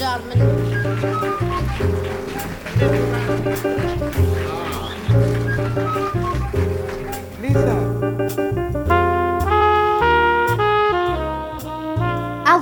[0.00, 1.49] Germany.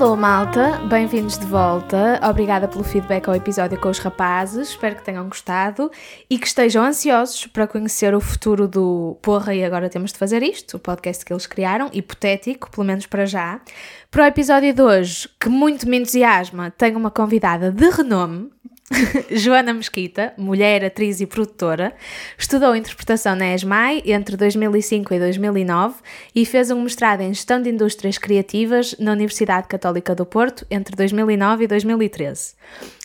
[0.00, 2.20] Alô malta, bem-vindos de volta.
[2.22, 4.68] Obrigada pelo feedback ao episódio com os rapazes.
[4.68, 5.90] Espero que tenham gostado
[6.30, 10.40] e que estejam ansiosos para conhecer o futuro do Porra e agora temos de fazer
[10.40, 13.60] isto, o podcast que eles criaram, hipotético, pelo menos para já.
[14.08, 18.52] Para o episódio de hoje, que muito me entusiasma, tenho uma convidada de renome,
[19.30, 21.94] Joana Mesquita, mulher, atriz e produtora,
[22.38, 25.96] estudou interpretação na ESMAI entre 2005 e 2009
[26.34, 30.96] e fez um mestrado em Gestão de Indústrias Criativas na Universidade Católica do Porto entre
[30.96, 32.54] 2009 e 2013.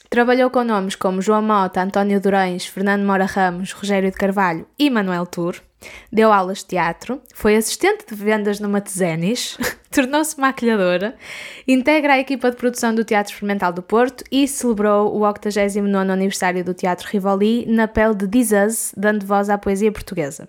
[0.09, 4.89] Trabalhou com nomes como João Mota, António Durães, Fernando Mora Ramos, Rogério de Carvalho e
[4.89, 5.55] Manuel Tour.
[6.11, 9.57] Deu aulas de teatro, foi assistente de vendas numa Tezenis,
[9.93, 11.15] tornou-se maquilhadora,
[11.67, 16.63] integra a equipa de produção do Teatro Experimental do Porto e celebrou o 89º aniversário
[16.63, 20.47] do Teatro Rivoli na pele de Us, dando voz à poesia portuguesa.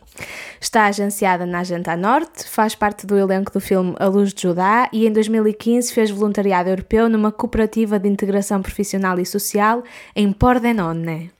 [0.60, 4.88] Está agenciada na Agenda Norte, faz parte do elenco do filme A Luz de Judá
[4.92, 9.84] e em 2015 fez voluntariado europeu numa cooperativa de integração profissional e social
[10.16, 11.30] em Pordenone.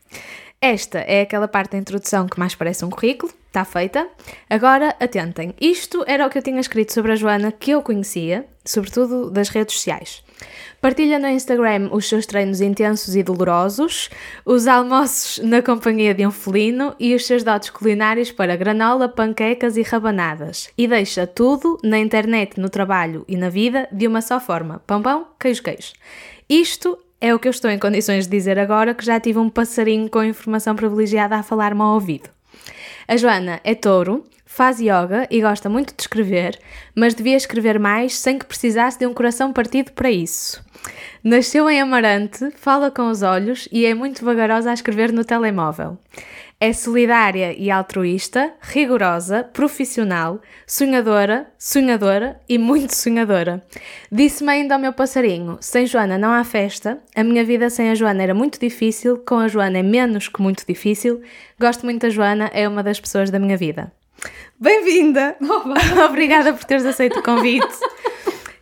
[0.64, 4.08] Esta é aquela parte da introdução que mais parece um currículo, está feita.
[4.48, 8.46] Agora, atentem, isto era o que eu tinha escrito sobre a Joana que eu conhecia,
[8.64, 10.24] sobretudo das redes sociais.
[10.80, 14.08] Partilha no Instagram os seus treinos intensos e dolorosos,
[14.42, 19.76] os almoços na companhia de um felino e os seus dotes culinários para granola, panquecas
[19.76, 20.70] e rabanadas.
[20.78, 25.02] E deixa tudo na internet, no trabalho e na vida de uma só forma: pão,
[25.02, 25.92] pão, queijo, queijo.
[26.48, 29.48] Isto é o que eu estou em condições de dizer agora que já tive um
[29.48, 32.28] passarinho com informação privilegiada a falar-me ao ouvido.
[33.06, 36.58] A Joana é touro, faz yoga e gosta muito de escrever,
[36.94, 40.62] mas devia escrever mais sem que precisasse de um coração partido para isso.
[41.22, 45.98] Nasceu em Amarante, fala com os olhos e é muito vagarosa a escrever no telemóvel.
[46.64, 53.62] É solidária e altruísta, rigorosa, profissional, sonhadora, sonhadora e muito sonhadora.
[54.10, 57.94] Disse-me ainda ao meu passarinho: sem Joana não há festa, a minha vida sem a
[57.94, 61.20] Joana era muito difícil, com a Joana é menos que muito difícil.
[61.60, 63.92] Gosto muito da Joana, é uma das pessoas da minha vida.
[64.58, 65.36] Bem-vinda!
[66.08, 67.68] Obrigada por teres aceito o convite.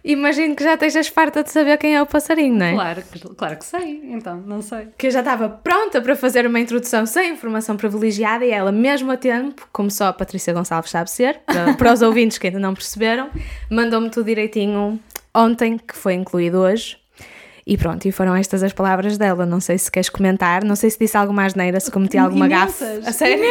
[0.04, 2.72] Imagino que já estejas farta de saber quem é o passarinho, não é?
[2.74, 4.88] Claro, que- claro que sei, então, não sei.
[4.98, 9.12] que eu já estava pronta para fazer uma introdução sem informação privilegiada e ela, mesmo
[9.12, 12.58] a tempo, como só a Patrícia Gonçalves sabe ser, para, para os ouvintes que ainda
[12.58, 13.30] não perceberam,
[13.70, 14.98] mandou-me tudo direitinho
[15.32, 16.96] ontem, que foi incluído hoje.
[17.64, 19.46] E pronto, e foram estas as palavras dela.
[19.46, 22.82] Não sei se queres comentar, não sei se disse alguma asneira, se cometi alguma gafe.
[23.06, 23.44] A sério?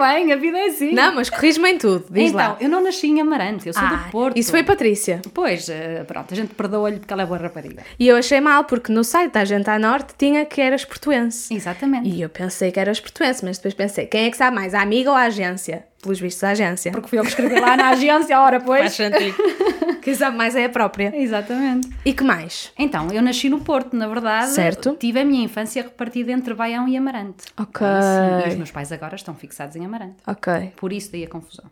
[0.00, 0.92] Bem, a vida é assim.
[0.92, 2.56] Não, mas corrige-me em tudo, diz então, lá.
[2.60, 4.36] eu não nasci em Amarante, eu sou Ah, do Porto.
[4.38, 5.20] Isso foi Patrícia.
[5.34, 7.82] Pois, eh, pronto, a gente perdoa-lhe porque ela é boa rapariga.
[7.98, 11.52] E eu achei mal, porque no site da Agente à Norte tinha que eras portuense.
[11.54, 12.08] Exatamente.
[12.08, 14.80] E eu pensei que eras portuense, mas depois pensei, quem é que sabe mais, a
[14.80, 15.84] amiga ou a agência?
[16.02, 16.92] Pelos vistos, a agência.
[16.92, 18.96] Porque fui eu que escrevi lá na agência, ora, pois.
[20.02, 21.14] Quem sabe mais é a própria.
[21.14, 21.88] Exatamente.
[22.04, 22.72] E que mais?
[22.78, 24.50] Então, eu nasci no Porto, na verdade.
[24.50, 24.96] Certo.
[24.98, 27.44] Tive a minha infância repartida entre Baião e Amarante.
[27.58, 27.86] Ok.
[27.86, 30.16] Sim, e os meus pais agora estão fixados em Amarante.
[30.26, 30.72] Ok.
[30.76, 31.66] Por isso daí a confusão.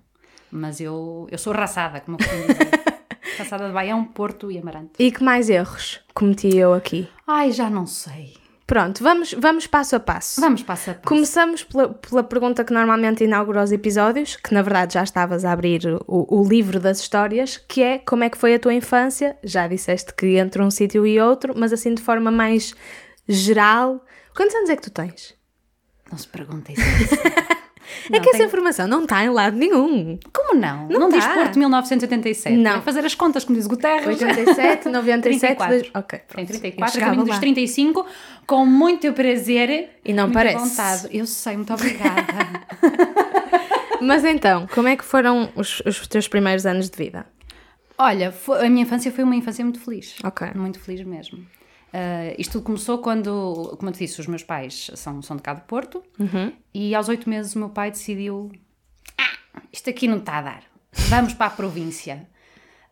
[0.51, 2.89] Mas eu, eu sou raçada, como eu
[3.39, 4.93] raçada de Baião, Porto e Amarante.
[4.99, 7.09] E que mais erros cometi eu aqui?
[7.27, 8.35] Ai, já não sei.
[8.69, 10.43] Pronto, vamos, vamos passo a passo.
[10.43, 11.09] Vamos passo a passo.
[11.09, 15.53] Começamos pela, pela pergunta que normalmente inaugura os episódios, que na verdade já estavas a
[15.53, 19.39] abrir o, o livro das histórias, que é como é que foi a tua infância?
[19.43, 22.75] Já disseste que entre um sítio e outro, mas assim de forma mais
[23.27, 24.05] geral.
[24.37, 25.35] Quantos anos é que tu tens?
[26.13, 27.15] Não se perguntem isso.
[28.13, 30.19] é que essa informação não está em lado nenhum.
[30.33, 30.89] Como não?
[30.89, 31.35] Não Não, diz dá.
[31.35, 32.57] Porto 1987.
[32.57, 32.77] Não.
[32.77, 34.07] É fazer as contas, como diz Guterres.
[34.07, 35.23] 87, 97,
[35.57, 35.69] 34.
[35.69, 36.19] dois- ok.
[36.19, 36.49] Tem pronto.
[36.49, 37.41] 34, Eu a chegava caminho dos lá.
[37.41, 38.07] 35,
[38.47, 40.59] com muito prazer E não parece.
[40.59, 41.09] vontade.
[41.11, 42.25] Eu sei, muito obrigada.
[44.01, 47.27] Mas então, como é que foram os, os teus primeiros anos de vida?
[47.99, 50.15] Olha, foi- a minha infância foi uma infância muito feliz.
[50.23, 50.47] Ok.
[50.55, 51.45] Muito feliz mesmo.
[51.93, 55.43] Ah, isto tudo começou quando, como eu te disse, os meus pais são, são de
[55.43, 56.53] cá do Porto Uhum.
[56.75, 58.51] e aos oito meses o meu pai decidiu:
[59.17, 60.63] ah, isto aqui não está a dar,
[61.09, 62.29] vamos para a província.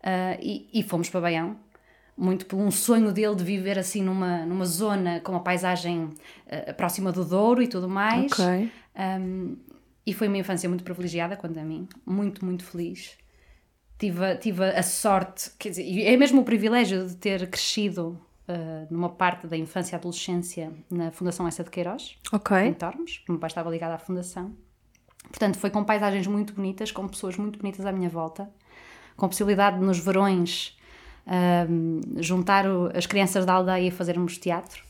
[0.03, 1.57] Ah, e, e fomos para Baião,
[2.17, 6.11] muito por um sonho dele de viver assim numa, numa zona com uma paisagem
[6.51, 8.33] ah, próxima do Douro e tudo mais.
[8.33, 8.71] Ok.
[8.99, 9.57] Um,
[10.07, 13.11] e foi uma infância muito privilegiada quanto a mim, muito, muito feliz.
[13.99, 18.87] Tive, a- tive a sorte, quer dizer, é mesmo o privilégio de ter crescido uh,
[18.91, 22.75] numa parte da infância e adolescência na Fundação Essa de Queiroz, em Ok.
[22.75, 23.23] Tormes.
[23.29, 24.53] O meu pai estava ligado à fundação.
[25.29, 28.49] Portanto, foi com paisagens muito bonitas, com pessoas muito bonitas à minha volta,
[29.17, 30.77] com a possibilidade de, nos verões
[31.27, 34.85] ahm, juntar o- as crianças da aldeia e fazermos teatro.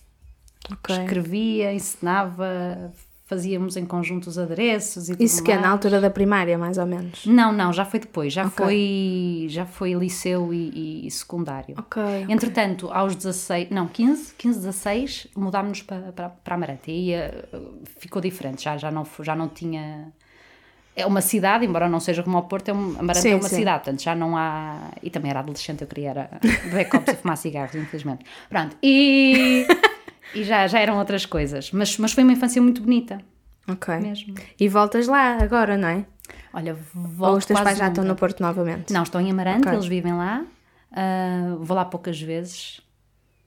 [0.70, 0.94] Ok.
[0.94, 2.92] Escrevia, ensinava,
[3.26, 6.78] fazíamos em conjunto os adereços e tudo Isso que é na altura da primária, mais
[6.78, 7.26] ou menos.
[7.26, 8.52] Não, não, já foi depois, já, Ok.
[8.56, 11.74] foi, já foi liceu e, e secundário.
[11.76, 12.00] Ok.
[12.28, 16.88] Entretanto, aos 16, não, 15, 15, 16, mudámos-nos para, para, para Amarante.
[16.90, 17.44] E eh,
[17.98, 20.12] ficou diferente, já, já, não, já não tinha.
[20.94, 23.48] É uma cidade, embora não seja como ao Porto, é um, Amarante Sim, é uma
[23.48, 23.56] sim.
[23.56, 24.92] cidade, portanto já não há.
[25.02, 26.30] E também era adolescente, eu queria era
[26.64, 28.24] beber copos e fumar cigarros, infelizmente.
[28.48, 29.66] Pronto, e,
[30.36, 31.70] e já, já eram outras coisas.
[31.72, 33.20] Mas, mas foi uma infância muito bonita,
[33.68, 33.94] Ok.
[33.98, 34.34] mesmo.
[34.58, 36.06] E voltas lá agora, não é?
[36.52, 38.14] Olha, volto Ou os teus pais já estão nunca.
[38.14, 38.92] no Porto novamente?
[38.92, 39.72] Não, estão em Amarante, Ok.
[39.72, 40.44] eles vivem lá.
[40.92, 42.80] Ah, vou lá poucas vezes.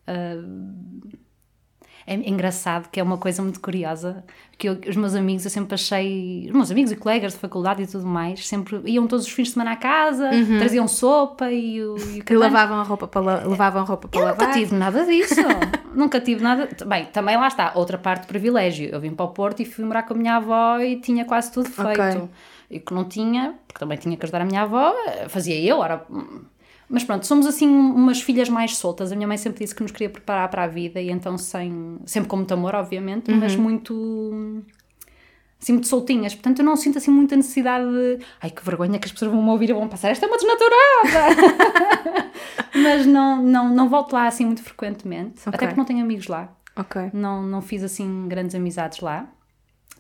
[0.08, 0.36] Ah,
[2.14, 4.24] é engraçado que é uma coisa muito curiosa,
[4.58, 7.84] que eu- os meus amigos, eu sempre achei, os meus amigos e colegas de faculdade
[7.84, 11.82] e tudo mais, sempre iam todos os fins de semana à casa, traziam sopa e
[11.84, 12.24] o, e o Uhum.
[12.30, 14.48] E lavavam a roupa para, levavam roupa para Eu lavar?
[14.48, 15.36] nunca tive nada disso.
[15.96, 16.68] nunca tive nada.
[16.86, 18.90] Bem, também lá está, outra parte do privilégio.
[18.92, 21.52] Eu vim para o Porto e fui morar com a minha avó e tinha quase
[21.52, 21.90] tudo feito.
[22.02, 22.30] Ok.
[22.72, 24.94] E o que não tinha, porque também tinha que ajudar a minha avó,
[25.28, 25.80] fazia eu.
[25.80, 26.06] Ora.
[26.90, 29.12] Mas pronto, somos assim umas filhas mais soltas.
[29.12, 32.00] A minha mãe sempre disse que nos queria preparar para a vida e então sem,
[32.06, 33.62] sempre com muito amor, obviamente, mas Uhum.
[33.62, 34.64] muito
[35.62, 39.06] assim muito soltinhas, portanto eu não sinto assim muita necessidade de ai que vergonha que
[39.08, 42.32] as pessoas vão me ouvir e vão passar, esta é uma desnaturada
[42.82, 45.48] mas não, não, não volto lá assim muito frequentemente, Ok.
[45.54, 47.10] até porque não tenho amigos lá Ok.
[47.14, 49.28] não, não fiz assim grandes amizades lá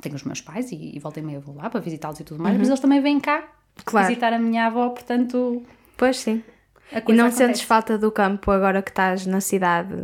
[0.01, 2.41] tenho os meus pais e, e volta e meia vou lá para visitá-los e tudo
[2.41, 3.83] mais, mas eles também vêm cá Uhum.
[3.85, 4.07] Claro.
[4.07, 5.61] visitar a minha avó, portanto
[5.97, 6.41] Pois sim.
[6.91, 7.37] E não acontece.
[7.37, 9.95] sentes falta do campo agora que estás na cidade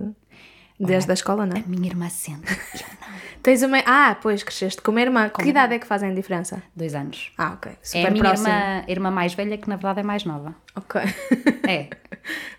[0.79, 1.57] desde a escola, não?
[1.57, 2.85] a minha irmã sente, eu
[3.41, 3.77] Tens uma.
[3.85, 5.29] Ah, pois cresceste com uma irmã.
[5.29, 6.63] Que idade é que fazem diferença?
[6.75, 7.71] dois anos Ah, ok.
[7.71, 8.49] é Super a minha próximo.
[8.49, 10.99] irmã, irmã mais velha que na verdade é mais nova Ok.
[11.67, 11.89] é,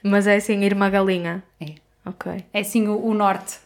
[0.03, 1.43] Mas é assim, irmã galinha.
[1.61, 1.75] é
[2.05, 2.45] Ok.
[2.53, 3.59] é assim o, o norte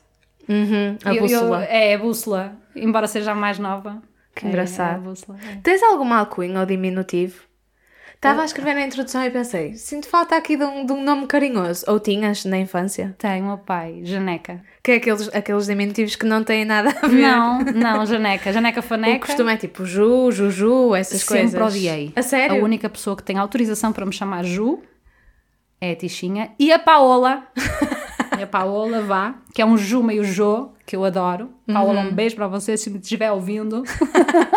[0.48, 1.64] Uhum, a Eu- eu- bússola.
[1.64, 4.02] é a bússola, embora seja a mais nova.
[4.34, 4.92] Que É- engraçado.
[4.92, 5.56] é a bússola, é.
[5.62, 7.42] Tens alguma alcunha ou diminutivo?
[8.20, 11.26] Estava a escrever na introdução e pensei, sinto falta aqui de um, de um nome
[11.26, 11.86] carinhoso.
[11.88, 13.14] Ou tinhas na infância?
[13.16, 14.60] Tem o meu pai, Janeca.
[14.84, 17.22] Que é aqueles, aqueles diminutivos que não têm nada a ver.
[17.22, 18.52] Não, não, Janeca.
[18.52, 19.26] Janeca O Faneca.
[19.26, 21.62] costume é tipo Ju, Juju, essas Sempre coisas.
[21.74, 22.12] odiei.
[22.14, 22.60] A sério?
[22.60, 24.82] A única pessoa que tem autorização para me chamar Ju
[25.80, 27.44] é a Tichinha e a Paola.
[28.38, 31.54] e a Paola vá, que é um Ju meio Jo, que eu adoro.
[31.66, 32.08] Paola, Uhum.
[32.08, 33.82] um beijo para você se me estiver ouvindo.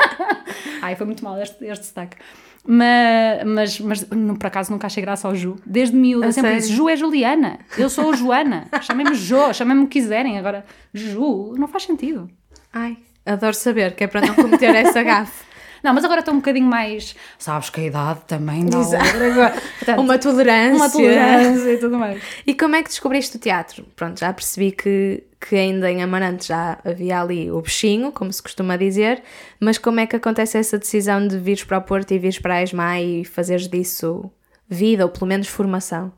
[0.84, 2.18] Ai, foi muito mal este, este destaque.
[2.66, 5.58] Mas, mas, mas não, por acaso nunca achei graça ao Ju.
[5.66, 6.62] Desde miúda, eu sempre sério?
[6.64, 8.68] disse: Ju é Juliana, eu sou a Joana.
[8.82, 10.40] Chamem-me Jo, chamem-me o que quiserem.
[10.40, 12.30] Agora, Ju, não faz sentido.
[12.72, 15.44] Ai, adoro saber, que é para não cometer essa gafe.
[15.84, 17.14] Não, mas agora estou um bocadinho mais.
[17.38, 19.52] Sabes que a idade também dá outra.
[19.80, 20.76] Portanto, Uma tolerância.
[20.76, 22.24] uma tolerância e tudo mais.
[22.48, 23.86] E como é que descobriste o teatro?
[23.96, 28.42] Pronto, já percebi que, que ainda em Amarante já havia ali o bichinho, como se
[28.42, 29.22] costuma dizer,
[29.60, 32.56] mas como é que acontece essa decisão de vires para o Porto e vires para
[32.56, 34.32] a ESMA e fazeres disso
[34.70, 36.14] vida, ou pelo menos formação?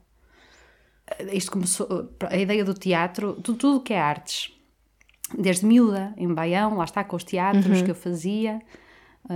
[1.32, 2.10] Isto começou.
[2.30, 4.52] A ideia do teatro, tudo, tudo que é artes.
[5.38, 8.62] Desde miúda, em Baião, lá está com os teatros que eu fazia, eh,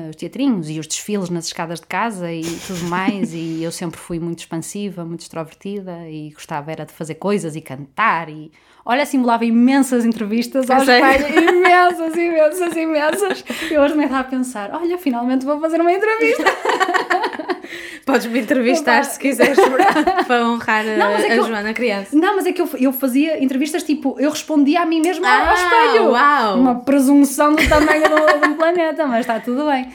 [0.10, 3.34] os teatrinhos e os desfiles nas escadas de casa e tudo mais.
[3.34, 7.62] e eu sempre fui muito expansiva, muito extrovertida e gostava era de fazer coisas e
[7.62, 8.30] cantar.
[8.30, 8.52] E
[8.86, 11.06] olha, simulava imensas entrevistas aos sério?
[11.06, 13.46] pais, imensas, imensas, imensas.
[13.72, 16.44] E hoje me estava a pensar: olha, finalmente vou fazer uma entrevista.
[18.06, 19.04] Podes-me entrevistar Opa.
[19.04, 19.58] se quiseres
[20.28, 22.16] para, honrar a, Não, é a eu- Joana criança.
[22.16, 25.50] Não, mas é que eu, eu fazia entrevistas tipo, eu respondia a mim mesma Ah,
[25.50, 26.10] ao espelho.
[26.12, 26.60] uau.
[26.60, 29.90] Uma presunção do tamanho do, do planeta, mas está tudo bem.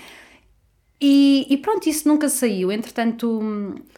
[1.00, 2.70] E, e pronto, isso nunca saiu.
[2.72, 3.26] Entretanto.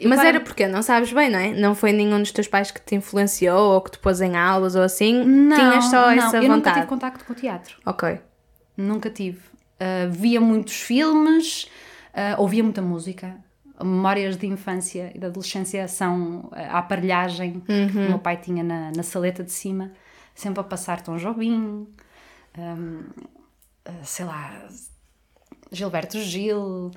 [0.00, 1.52] eu Mas claro- era porque não sabes bem, não é?
[1.52, 4.74] Não foi nenhum dos teus pais que te influenciou ou que te pôs em aulas
[4.74, 5.22] ou assim?
[5.24, 6.76] Não, Tinhas só não, essa eu nunca vontade?
[6.76, 7.76] tive contacto com o teatro.
[7.84, 8.18] Ok.
[8.76, 9.38] Nunca tive.
[9.78, 11.68] Ah, via muitos filmes,
[12.14, 13.36] ah, ouvia muita música.
[13.82, 18.90] Memórias de infância e de adolescência são a aparelhagem que o meu pai tinha na,
[18.94, 19.92] na saleta de cima,
[20.34, 21.86] sempre a passar Tom Jobim,
[22.58, 23.04] hum,
[23.84, 24.66] ah, sei lá,
[25.70, 26.90] Gilberto Gil,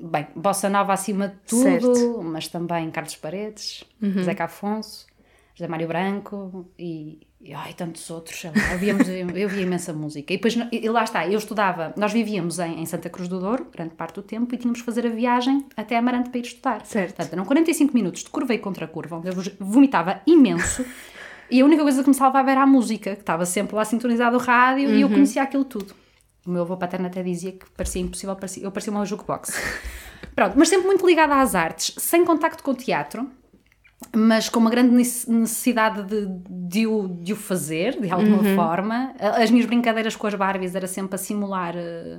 [0.00, 2.22] bem, Bossa Nova acima de tudo, Certo.
[2.22, 3.84] mas também Carlos Paredes,
[4.22, 5.06] Zeca Afonso,
[5.54, 10.32] José Mário Branco e, e ai, tantos outros, sei lá, ouvíamos, eu via imensa música.
[10.32, 13.66] E depois, e lá está, eu estudava, nós vivíamos em, em Santa Cruz do Douro,
[13.72, 16.86] grande parte do tempo, e tínhamos que fazer a viagem até Amarante para ir estudar.
[16.86, 17.16] Certo.
[17.16, 20.86] Portanto, eram 45 minutos de curva e contra curva, onde eu vomitava imenso.
[21.50, 24.36] E a única coisa que me salvava era a música, que estava sempre lá sintonizado
[24.36, 25.94] o rádio e eu conhecia aquilo tudo.
[26.46, 29.52] O meu avô paterno até dizia que parecia impossível, parecia, eu parecia uma jukebox.
[30.34, 33.28] Pronto, mas sempre muito ligada às artes, sem contacto com o teatro.
[34.14, 39.14] Mas com uma grande nece- necessidade de, de, o, de o fazer, de alguma forma.
[39.18, 41.74] A- As minhas brincadeiras com as Barbies era sempre a simular.
[41.76, 42.18] eh,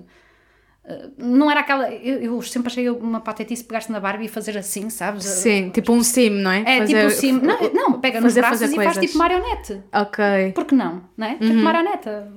[0.85, 1.89] eh, não era aquela.
[1.91, 5.23] Eu, eu sempre achei uma patetice pegaste na Barbie e fazer assim, sabes?
[5.23, 6.61] Sim, tipo um sim, não é?
[6.65, 7.31] É Fazer- tipo assim.
[7.33, 9.05] Não, não pega nos fazer- braços fazer e faz coisas.
[9.11, 9.81] tipo marionete.
[9.93, 10.23] Ok.
[10.53, 11.03] Por que não?
[11.17, 11.35] não é?
[11.35, 12.27] Tipo marioneta.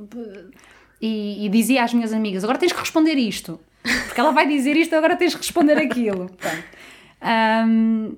[1.01, 3.59] E, e dizia às minhas amigas: agora tens que responder isto.
[4.07, 6.29] Porque ela vai dizer isto, agora tens que responder aquilo.
[6.39, 6.65] Pronto.
[7.21, 8.17] Ahm,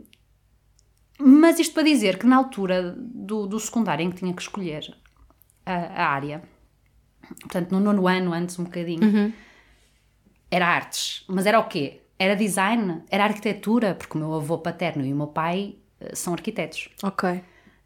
[1.19, 4.95] mas isto para dizer que na altura do, do secundário em que tinha que escolher
[5.67, 6.43] a, a área,
[7.43, 9.33] portanto no nono ano, antes um bocadinho,
[10.51, 11.25] era artes.
[11.29, 12.01] Mas era o quê?
[12.19, 16.33] Era design, era arquitetura, porque o meu avô paterno e o meu pai eh, são
[16.33, 16.89] arquitetos.
[17.03, 17.41] Ok.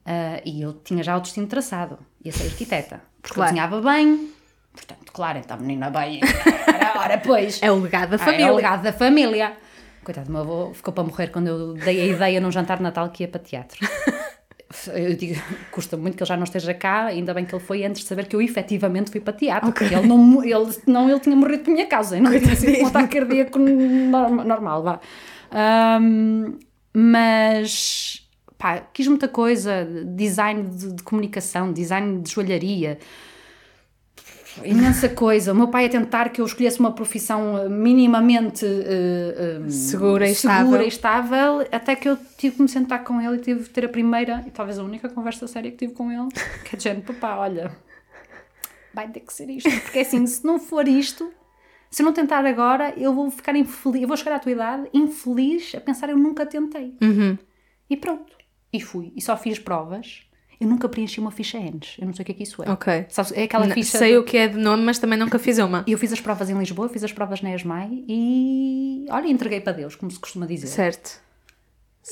[0.06, 3.02] Ah, e eu tinha já o destino traçado, ia ser arquiteta.
[3.20, 3.50] Porque Claro.
[3.50, 4.32] eu desenhava bem,
[4.72, 6.20] portanto, claro, então a menina bem,
[6.66, 7.60] era hora, pois.
[7.62, 8.46] É o legado da Ah, família.
[8.46, 9.56] É o legado da família.
[10.04, 12.82] Coitado do meu avô, ficou para morrer quando eu dei a ideia num jantar de
[12.82, 13.78] Natal que ia para teatro.
[14.94, 15.40] Eu digo,
[15.70, 18.08] custa muito que ele já não esteja cá, ainda bem que ele foi antes de
[18.08, 19.86] saber que eu efetivamente fui para teatro, Ok.
[19.86, 22.86] porque ele não, ele, não, ele tinha morrido por minha causa, não tinha sido um
[22.86, 25.00] ataque cardíaco norm- normal, vá.
[25.50, 26.58] Ahm,
[26.94, 28.26] mas,
[28.58, 32.98] pá, quis muita coisa, design de, de comunicação, design de joalharia,
[34.64, 35.52] imensa coisa.
[35.52, 40.58] O meu pai a tentar que eu escolhesse uma profissão minimamente eh, Segura e segura
[40.60, 40.82] estável.
[40.82, 43.84] e estável, até que eu tive que me sentar com ele e tive que ter
[43.84, 46.28] a primeira e talvez a única conversa séria que tive com ele,
[46.64, 47.74] que é de género, papá, olha,
[48.94, 51.32] vai ter que ser isto, porque assim, se não for isto,
[51.90, 54.88] se eu não tentar agora, eu vou ficar infeliz, eu vou chegar à tua idade
[54.94, 56.94] infeliz a pensar eu nunca tentei.
[57.02, 57.36] Uhum.
[57.88, 58.32] E pronto.
[58.72, 59.12] E fui.
[59.14, 60.22] E só fiz provas.
[60.62, 61.96] Eu nunca preenchi uma ficha ENS.
[61.98, 62.70] Eu não sei o que é que isso é.
[62.70, 63.06] Ok.
[63.08, 63.98] Sabes, é aquela ficha.
[63.98, 65.82] Sei o que é de nome, mas também nunca fiz uma.
[65.88, 69.04] E eu fiz as provas em Lisboa, fiz as provas na ESMAI e.
[69.10, 70.68] Olha, entreguei para Deus, como se costuma dizer.
[70.68, 71.20] Certo.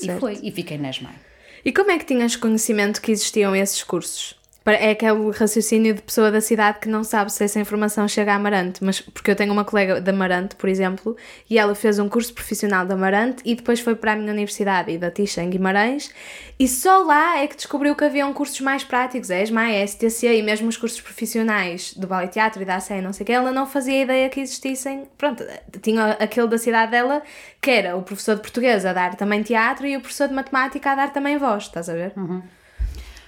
[0.01, 0.19] E Certo.
[0.19, 0.37] foi.
[0.43, 1.15] E fiquei na ESMAI.
[1.63, 4.35] E como é que tinhas conhecimento que existiam esses cursos?
[4.63, 8.35] É aquele raciocínio de pessoa da cidade que não sabe se essa informação chega a
[8.35, 11.17] Amarante, mas porque eu tenho uma colega de Amarante, por exemplo,
[11.49, 14.91] e ela fez um curso profissional de Amarante e depois foi para a minha universidade
[14.91, 16.13] e da Tixa em Guimarães
[16.59, 20.37] e só lá é que descobriu que haviam cursos mais práticos, a ESMA, a STC
[20.37, 23.33] e mesmo os cursos profissionais do Ballet Teatro e da ACE, não sei o que,
[23.33, 25.43] ela não fazia ideia que existissem, pronto,
[25.81, 27.23] tinha aquele da cidade dela
[27.59, 30.91] que era o professor de português a dar também teatro e o professor de matemática
[30.91, 32.13] a dar também voz, estás a ver?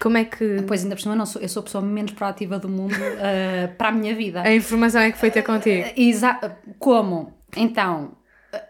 [0.04, 2.12] Como é que Pois ainda por cima, eu não sou, eu sou a pessoa menos
[2.12, 4.42] proativa do mundo eh, para a minha vida.
[4.42, 5.88] a informação é que foi ter contigo?
[5.96, 7.34] Exa Como?
[7.56, 8.12] Então,
[8.52, 8.64] eh,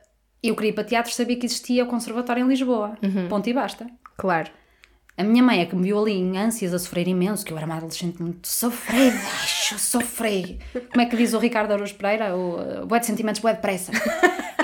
[0.43, 2.95] eu queria ir para teatro, sabia que existia o Conservatório em Lisboa.
[3.29, 3.87] Ponto e basta.
[4.15, 4.51] Claro.
[5.17, 7.57] A minha mãe é que me viu ali em ânsias a sofrer imenso, que eu
[7.57, 10.59] era uma adolescente muito sofrida, bicho, sofri.
[10.91, 12.35] Como é que diz o Ricardo Araújo Pereira?
[12.35, 13.91] O uh, bué de sentimentos, bué de pressa.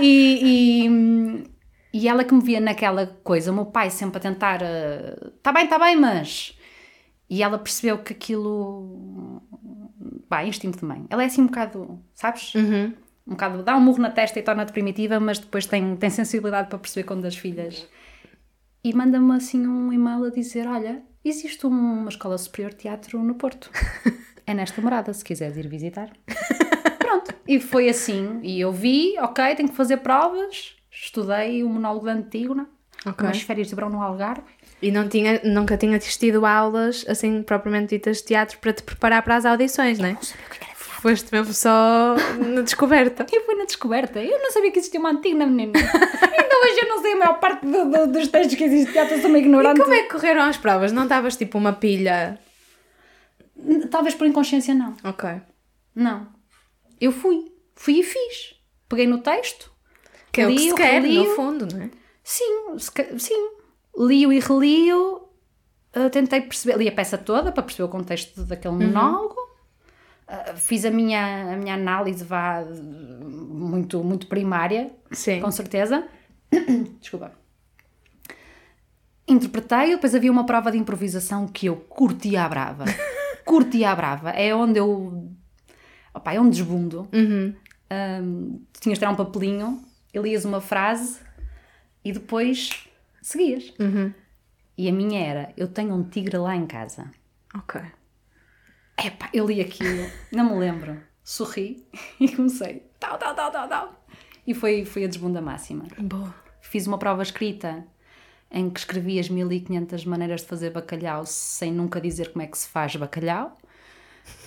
[0.02, 1.44] E, e,
[1.94, 4.62] e ela que me via naquela coisa, o meu pai sempre a tentar,
[5.36, 6.58] está bem, está bem, mas...
[7.30, 9.42] E ela percebeu que aquilo...
[10.28, 11.06] Pá, instinto de mãe.
[11.10, 12.54] Ela é assim um bocado, sabes?
[13.26, 16.70] Um bocado, dá um murro na testa e torna-te primitiva, mas depois tem, tem sensibilidade
[16.70, 17.88] para perceber quando as filhas
[18.84, 23.36] e manda-me assim um e-mail a dizer: Olha, existe uma escola superior de teatro no
[23.36, 23.70] Porto.
[24.48, 26.10] É nesta morada, se quiseres ir visitar.
[26.98, 27.36] Pronto.
[27.48, 28.40] E foi assim.
[28.42, 30.76] E eu vi, ok, tenho que fazer provas.
[30.92, 32.68] Estudei o monólogo da Antígona.
[33.06, 33.28] Ok.
[33.28, 34.42] Umas férias de verão no Algarve.
[34.82, 39.22] E não tinha, nunca tinha tido aulas, assim, propriamente ditas de teatro para te preparar
[39.24, 40.14] para as audições, não é?
[40.14, 40.80] Não sabia o que era teatro.
[41.02, 43.26] Foste mesmo só na descoberta.
[43.32, 44.22] Eu fui na descoberta.
[44.24, 45.74] Eu não sabia que existia uma Antígona, menina.
[45.78, 48.94] Ainda hoje eu não sei a maior parte do- do- dos textos que existe de
[48.94, 49.16] teatro.
[49.16, 49.80] Eu sou uma E ignorante.
[49.82, 50.92] como é que correram as provas?
[50.94, 52.40] Não estavas tipo uma pilha?
[53.92, 54.96] Talvez por inconsciência, não.
[55.04, 55.30] Ok.
[55.94, 56.28] Não.
[57.00, 57.52] Eu fui.
[57.76, 58.56] Fui e fiz.
[58.88, 59.72] Peguei no texto.
[60.32, 61.90] Que é o que se quer, no fundo, não é?
[62.24, 62.78] Sim,
[63.18, 63.50] sim.
[64.00, 65.30] Li-o e reli-o.
[66.12, 69.36] tentei perceber, li a peça toda para perceber o contexto daquele monólogo.
[70.28, 75.42] Uh, fiz a minha, a minha análise vá, muito, muito primária, Sim.
[75.42, 76.08] com certeza.
[77.02, 77.32] Desculpa.
[79.28, 82.86] Interpretei, depois havia uma prova de improvisação que eu curtia à brava.
[83.44, 84.30] curtia à brava.
[84.30, 85.32] É onde eu.
[86.14, 87.08] Opa, é um desbundo.
[87.14, 87.54] Uhum.
[87.92, 91.20] Um, tinhas de tirar um papelinho, e lias uma frase
[92.04, 92.89] e depois
[93.22, 93.74] seguias.
[93.80, 94.14] Uhum.
[94.78, 97.12] E a minha era: Eu tenho um tigre lá em casa.
[97.56, 97.82] Ok.
[99.04, 101.02] Epá, eu li aquilo, não me lembro.
[101.24, 101.88] Sorri
[102.20, 102.84] e comecei.
[103.00, 104.06] Tal, tal, tal, tal, tal.
[104.46, 105.86] E foi, foi a desbunda máxima.
[105.98, 106.34] Boa.
[106.62, 107.86] Fiz uma prova escrita
[108.52, 112.58] em que escrevi as 1500 maneiras de fazer bacalhau sem nunca dizer como é que
[112.58, 113.58] se faz bacalhau.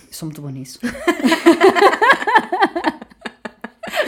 [0.07, 0.81] Eu sou muito boa nisso.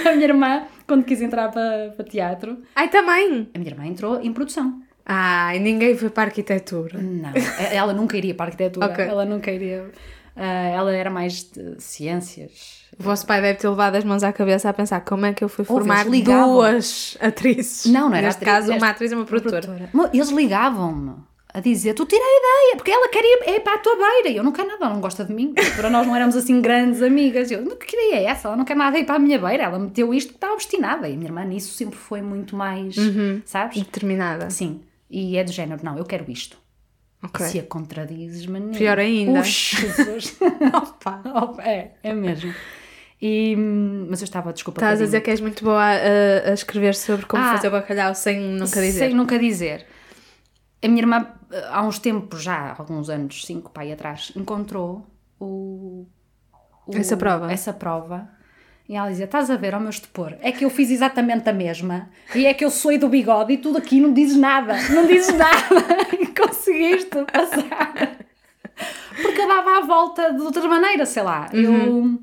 [0.09, 3.49] a minha irmã, quando quis entrar para, para teatro, Ai, também!
[3.55, 4.83] a minha irmã entrou em produção.
[5.07, 6.99] Ah, e ninguém foi para a arquitetura.
[6.99, 7.31] Não,
[7.71, 8.87] ela nunca iria para a arquitetura.
[8.87, 9.05] Ok.
[9.05, 9.91] Ela nunca iria.
[10.35, 12.85] ah, ela era mais de ciências.
[12.99, 15.43] O vosso pai deve ter levado as mãos à cabeça a pensar como é que
[15.45, 17.87] eu fui formar duas atrizes.
[17.93, 19.91] Não, não era Neste atriz, caso, uma atriz e uma produtora.
[19.93, 21.17] Mas Eles ligavam-me
[21.55, 23.95] a dizer: Tu tira a ideia, porque ela quer ir, é ir para a tua
[23.97, 24.29] beira.
[24.29, 25.55] E eu não quero nada, ela não gosta de mim.
[25.77, 27.51] Para nós não éramos assim grandes amigas.
[27.51, 28.49] Eu, "Mas que ideia é essa?
[28.49, 29.63] Ela não quer nada ir para a minha beira.
[29.63, 31.09] Ela meteu isto está obstinada.
[31.09, 32.97] E a minha irmã nisso sempre foi muito mais,
[33.47, 33.79] sabes?
[33.79, 34.51] Determinada.
[34.51, 34.81] Sim.
[35.09, 36.59] E é do género: Não, eu quero isto.
[37.23, 37.47] Ok.
[37.47, 38.77] Se a contradizes, menino.
[38.77, 39.41] Pior ainda.
[39.41, 40.37] Ux, Jesus.
[40.75, 41.23] Opa.
[41.35, 42.53] Opa, é, é mesmo.
[43.23, 44.81] E, mas eu estava, desculpa.
[44.81, 47.55] Estás a dizer que és muito boa a, a escrever sobre como Ah.
[47.57, 48.99] fazer bacalhau sem nunca dizer.
[48.99, 49.87] Sem nunca dizer.
[50.85, 51.27] A minha irmã,
[51.71, 55.07] há uns tempos já, alguns anos, cinco pai atrás, encontrou
[55.41, 56.07] o,
[56.87, 57.51] o- Essa prova.
[57.53, 58.29] Essa prova.
[58.89, 60.37] E ela dizia: Estás a ver ao meu estupor?
[60.41, 62.11] É que eu fiz exatamente a mesma.
[62.35, 64.75] E é que eu sou do bigode e tudo aqui não dizes nada.
[64.91, 65.75] Não dizes nada.
[66.21, 68.19] E conseguiste passar.
[69.23, 71.49] Porque eu dava a volta de outra maneira, sei lá.
[71.53, 72.21] Eu.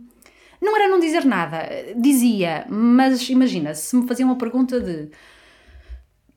[0.62, 1.68] Não era não dizer nada.
[1.98, 5.10] Dizia, mas imagina, se me faziam uma pergunta de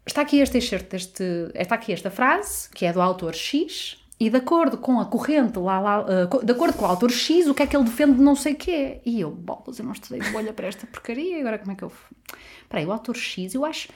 [0.07, 4.31] está aqui este excerto deste, está aqui esta frase, que é do autor X, e
[4.31, 7.55] de acordo com a corrente lá, lá eh, de acordo com o autor X, o
[7.55, 9.01] que é que ele defende de não sei quê.
[9.05, 11.83] E eu, bolas, eu não estudei de bolha para esta porcaria, agora como é que
[11.83, 11.93] eu...
[12.63, 13.89] Espera aí, o autor X, eu acho...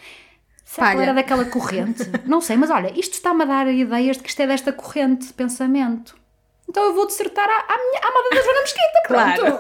[0.65, 2.03] Será que era daquela corrente?
[2.27, 5.29] não sei, mas olha, isto está-me a dar ideias de que isto é desta corrente
[5.29, 6.15] de pensamento.
[6.69, 9.03] Então eu vou dissertar à, à, minha, à moda da Joana Mesquita.
[9.07, 9.59] Claro.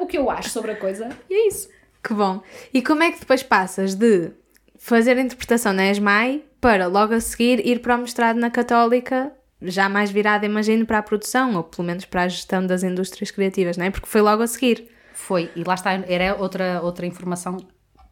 [0.00, 1.68] o que eu acho sobre a coisa, e é isso.
[2.00, 2.40] Que bom.
[2.72, 4.30] E como é que depois passas de
[4.78, 9.32] fazer a interpretação na ESMAI para logo a seguir ir para o mestrado na Católica,
[9.62, 13.30] já mais virada, imagino, para a produção, ou pelo menos para a gestão das indústrias
[13.30, 13.90] criativas, não é?
[13.90, 14.88] Porque foi logo a seguir.
[15.14, 17.56] Foi, e lá está, era outra, outra informação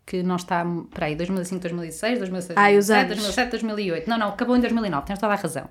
[0.06, 3.09] que não está, peraí, 2005, 2006, 2006, Ah, e os 2007, anos.
[3.25, 4.11] 2007, 2008.
[4.11, 5.68] Não, não, acabou em 2009, tens toda a razão.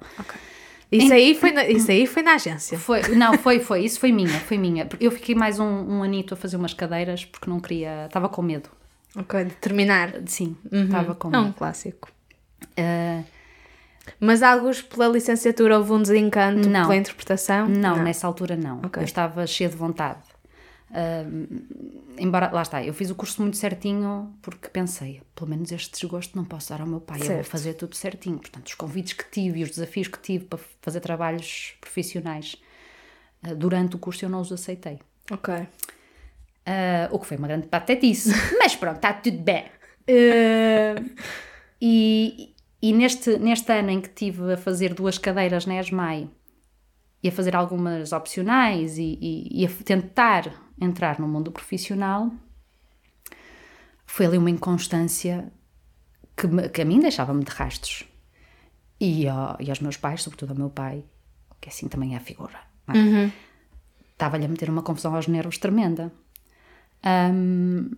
[0.91, 2.77] Isso, aí, foi na, isso aí foi na agência.
[2.77, 4.87] Foi, não, foi, foi, isso foi minha, foi minha.
[4.99, 8.41] Eu fiquei mais um, um anito a fazer umas cadeiras porque não queria, estava com
[8.43, 8.69] medo.
[9.17, 10.13] Ok, de terminar.
[10.25, 12.11] Sim, estava com É um clássico.
[12.77, 13.23] Ah,
[14.19, 16.83] Mas alguns pela licenciatura houve um desencanto Não.
[16.83, 17.67] pela interpretação?
[17.69, 18.79] Não, nessa altura não.
[18.83, 19.01] Ok.
[19.01, 20.19] Eu estava cheia de vontade.
[20.95, 21.47] Ahm,
[22.19, 26.35] embora, lá está, eu fiz o curso muito certinho porque pensei, pelo menos este desgosto
[26.37, 27.49] não posso dar ao meu pai, eu vou Certo.
[27.49, 28.37] fazer tudo certinho.
[28.37, 32.55] Portanto, os convites que tive e os desafios que tive para fazer trabalhos profissionais
[33.43, 34.99] ah, durante o curso eu não os aceitei.
[35.31, 35.65] Ok.
[36.65, 38.31] Ah, o que foi uma grande patetice.
[38.59, 39.65] Mas pronto, está tudo bem.
[40.09, 41.01] Ah,
[41.81, 46.29] e e neste, neste ano em que tive a fazer duas cadeiras na ESMAI
[47.23, 52.29] e a fazer algumas opcionais e, e- e a tentar entrar no mundo profissional,
[54.05, 55.49] foi ali uma inconstância
[56.35, 58.03] que, me- que a mim deixava-me de rastros.
[58.99, 61.05] E, ao- e aos meus pais, sobretudo ao meu pai,
[61.61, 62.59] que assim também é a figura.
[62.89, 62.97] é?
[64.11, 66.11] Estava-lhe a meter uma confusão aos nervos tremenda.
[67.03, 67.89] Ahm,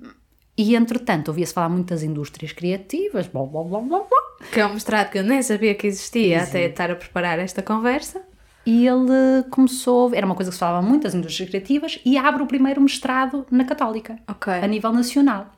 [0.58, 4.22] e entretanto, ouvia-se falar muito das indústrias criativas, blá blá blá blá blá.
[4.52, 7.62] Que é um mestrado que eu nem sabia que existia até estar a preparar esta
[7.62, 8.22] conversa.
[8.66, 12.42] E ele começou, era uma coisa que se falava muito das indústrias criativas, e abre
[12.42, 14.52] o primeiro mestrado na Católica, Ok.
[14.52, 15.54] a nível nacional.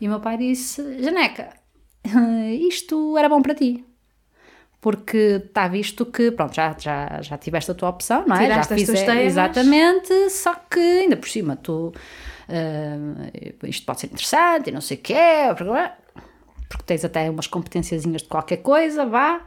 [0.00, 1.48] E o meu pai disse: Janeca,
[2.68, 3.84] isto era bom para ti.
[4.80, 8.44] Porque está visto que, pronto, já, já, já tiveste a tua opção, não é?
[8.44, 9.24] Tiraste já as tuas temas.
[9.24, 11.92] Exatamente, só que ainda por cima tu.
[12.50, 15.14] Ah, isto pode ser interessante e não sei o quê,
[15.56, 15.72] porque
[16.68, 19.40] porque tens até umas competenciazinhas de qualquer coisa, vá.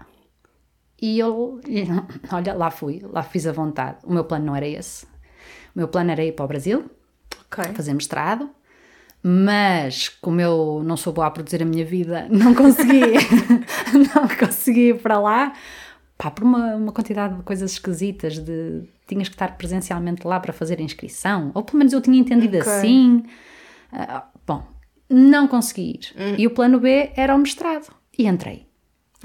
[1.02, 1.60] E eu,
[2.32, 3.98] olha, lá fui, lá fiz a vontade.
[4.04, 5.06] O meu plano não era esse.
[5.76, 6.90] O meu plano era ir para o Brasil,
[7.52, 7.64] Ok.
[7.74, 8.50] fazer mestrado,
[9.22, 13.02] mas como eu não sou boa a produzir a minha vida, não consegui,
[14.14, 15.54] não consegui ir para lá,
[16.24, 20.54] pá, por uma, uma quantidade de coisas esquisitas, de tinhas que estar presencialmente lá para
[20.54, 22.72] fazer a inscrição, ou pelo menos eu tinha entendido Ok.
[22.72, 23.26] assim.
[23.92, 24.66] Ah, bom,
[25.10, 26.40] não consegui ir.
[26.40, 27.94] E o plano B era o mestrado.
[28.18, 28.66] E entrei.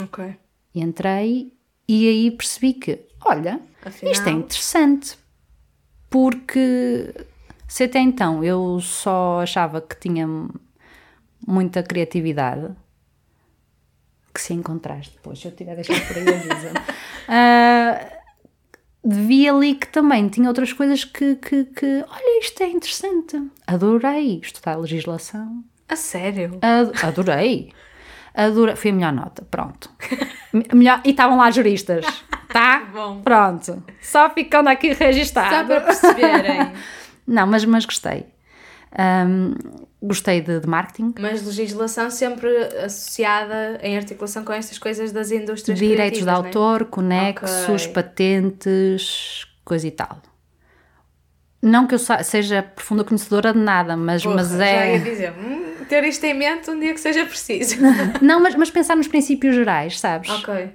[0.03, 0.35] Ok.
[0.75, 1.53] E entrei
[1.89, 5.17] e aí percebi que, olha, Afinal- isto é interessante.
[6.11, 7.15] Porque
[7.67, 10.27] se até então eu só achava que tinha
[11.47, 12.71] muita criatividade,
[14.35, 16.73] que se encontraste depois, se eu tiver deixado por aí avisa
[17.29, 18.01] Ah,
[19.05, 23.43] vi ali que também tinha outras coisas que, que, que, olha, isto é interessante.
[23.67, 25.63] Adorei estudar legislação.
[25.89, 26.59] A sério?
[26.63, 27.73] Ad- Adorei.
[28.35, 28.77] Adorei.
[28.77, 29.91] Foi a melhor nota, pronto.
[30.53, 31.01] Me- melhor...
[31.05, 32.05] E estavam lá juristas,
[32.53, 32.85] tá?
[32.93, 33.21] Bom.
[33.23, 33.83] Pronto.
[34.03, 35.55] Só ficando aqui registado.
[35.55, 36.73] Só para perceberem.
[37.27, 38.27] Não, mas, mas gostei.
[38.97, 39.55] Um,
[40.03, 41.15] gostei de, de, marketing.
[41.19, 42.49] Mas legislação sempre
[42.83, 46.33] associada em articulação com estas coisas das indústrias Direitos de né?
[46.33, 47.93] autor, conexos, okay.
[47.93, 50.23] patentes, coisa e tal.
[51.61, 54.79] Não que eu seja profunda conhecedora de nada, mas, Porra, mas é.
[54.79, 57.77] Já ia dizer, hum, ter isto em mente um dia que seja preciso.
[58.23, 60.31] não, mas, mas pensar nos princípios gerais, sabes?
[60.31, 60.71] Ok.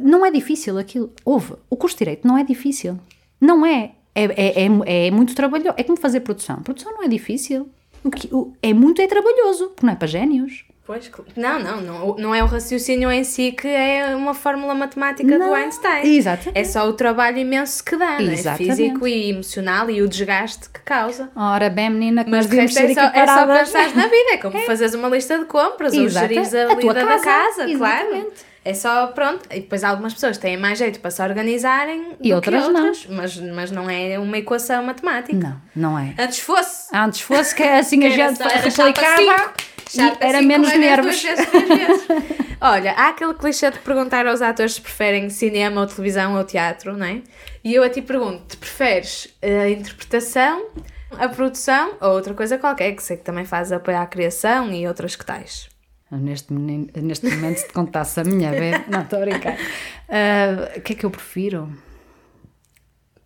[0.00, 1.12] Não é difícil aquilo.
[1.24, 1.54] Houve.
[1.68, 2.98] O curso de Direito não é difícil.
[3.40, 3.92] Não é.
[4.14, 5.74] É, é, é, é muito trabalhoso.
[5.76, 6.56] É como fazer produção.
[6.62, 7.68] Produção não é difícil.
[8.02, 10.64] O que, o, é muito é trabalhoso, porque não é para génios.
[10.86, 15.38] Pois, não, não, não, não é o raciocínio em si que é uma fórmula matemática
[15.38, 16.06] não, do Einstein.
[16.14, 16.58] Exatamente.
[16.58, 18.36] É só o trabalho imenso que dá, né?
[18.54, 21.30] físico e emocional e o desgaste que causa.
[21.34, 24.58] Ora bem, menina, que mas devíamos é só, é só pensar na vida, é como
[24.60, 24.66] É.
[24.66, 26.04] fazeres uma lista de compras Exato.
[26.04, 28.32] ou gerires a, A tua lida da casa, casa, claro.
[28.64, 32.64] É só, pronto, e depois algumas pessoas têm mais jeito para se organizarem E outras
[32.64, 32.80] que não.
[32.86, 35.36] outras, Mas, mas não é uma equação matemática.
[35.36, 36.14] Não, não é.
[36.18, 36.88] Antes fosse.
[36.96, 39.52] Antes fosse que assim a Era gente replicava
[40.18, 41.22] era menos nervos.
[41.22, 42.06] vezes, vezes.
[42.60, 46.96] Olha, há aquele clichê de perguntar aos atores se preferem cinema ou televisão ou teatro,
[46.96, 47.20] não é?
[47.62, 50.68] E eu a ti pergunto, te preferes a interpretação,
[51.18, 54.88] a produção ou outra coisa qualquer, que sei que também faz apoio à criação e
[54.88, 55.68] outras que tais?
[56.18, 59.56] Neste, neste momento, se te contasse a minha vez, não estou a brincar.
[60.08, 61.72] Ah, O que é que eu prefiro?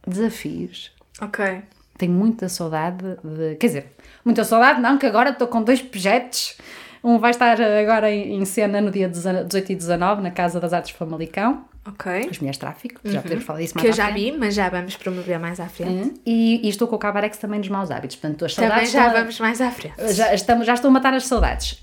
[0.07, 0.91] Desafios.
[1.21, 1.63] Ok.
[1.99, 3.57] Tenho muita saudade de.
[3.57, 3.87] Quer dizer,
[4.25, 6.57] muita saudade, não, que agora estou com dois projetos.
[7.03, 10.91] Um vai estar agora em cena no dia 18 e 19 na Casa das Artes
[10.91, 12.29] Famalicão, Ok.
[12.29, 14.97] as mulheres tráfico, já podemos falar disso mais Que eu já vi, mas já vamos
[14.97, 16.09] promover mais à frente.
[16.09, 18.93] Hum, E, e estou com o Cabarex também nos maus hábitos, portanto, as Também saudades.
[18.93, 20.13] já estão- vamos mais à frente.
[20.13, 21.79] já, estamos, já estou a matar as saudades.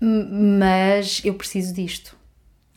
[0.00, 2.16] Mas eu preciso disto.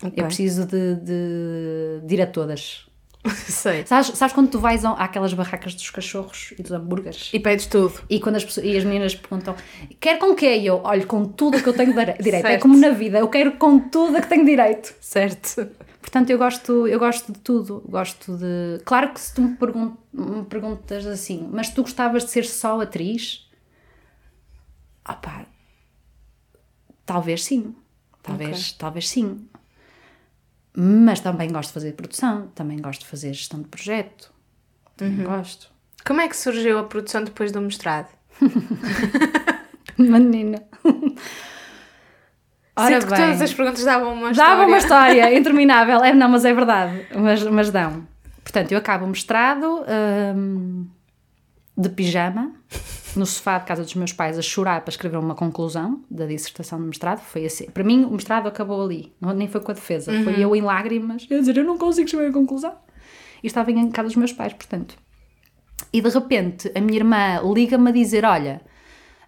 [0.03, 0.13] Ok.
[0.17, 2.85] Eu preciso de, de, de ir a todas.
[3.47, 3.85] Sei.
[3.85, 7.29] Sabes, sabes quando tu vais àquelas barracas dos cachorros e dos hambúrgueres?
[7.33, 7.93] E pedes tudo.
[8.09, 9.55] E quando as, pessoas, e as meninas perguntam,
[10.01, 10.57] quer com quê?
[10.57, 12.45] E eu, olho, com tudo que eu tenho dire- direito.
[12.47, 14.93] É como na vida, eu quero com tudo a que tenho direito.
[14.99, 15.65] Certo.
[16.01, 17.81] Portanto, eu gosto, eu gosto de tudo.
[17.87, 18.83] Gosto de.
[18.83, 22.81] Claro que se tu me, pergun- me perguntas assim, mas tu gostavas de ser só
[22.81, 23.49] atriz?
[25.09, 25.45] Opá,
[27.05, 27.75] talvez sim.
[28.21, 29.47] Talvez, talvez sim.
[30.75, 34.31] Mas também gosto de fazer produção, também gosto de fazer gestão de projeto.
[34.95, 35.69] Também gosto.
[36.05, 38.07] Como é que surgiu a produção depois do mestrado?
[39.97, 40.63] Menina.
[42.75, 43.21] Ora Sinto que bem.
[43.21, 44.51] todas as perguntas davam uma história.
[44.55, 46.03] Dava uma história interminável.
[46.03, 47.07] É, não, mas é verdade.
[47.15, 48.07] Mas, mas dão.
[48.43, 49.85] Portanto, eu acabo o mestrado
[50.35, 50.87] hum,
[51.77, 52.51] de pijama,
[53.15, 56.79] no sofá de casa dos meus pais, a chorar para escrever uma conclusão da dissertação
[56.79, 57.19] de mestrado.
[57.19, 57.65] Foi assim.
[57.65, 59.13] Para mim, o mestrado acabou ali.
[59.19, 60.11] Não, nem foi com a defesa.
[60.23, 61.27] Foi eu em lágrimas.
[61.29, 62.75] Eu dizer, eu não consigo escrever a conclusão.
[63.43, 64.95] E estava em casa dos meus pais, portanto.
[65.91, 68.61] E de repente, a minha irmã liga-me a dizer: Olha,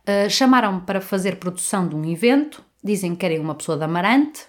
[0.05, 4.45] Uh, chamaram-me para fazer produção de um evento, dizem que querem uma pessoa de Amarante,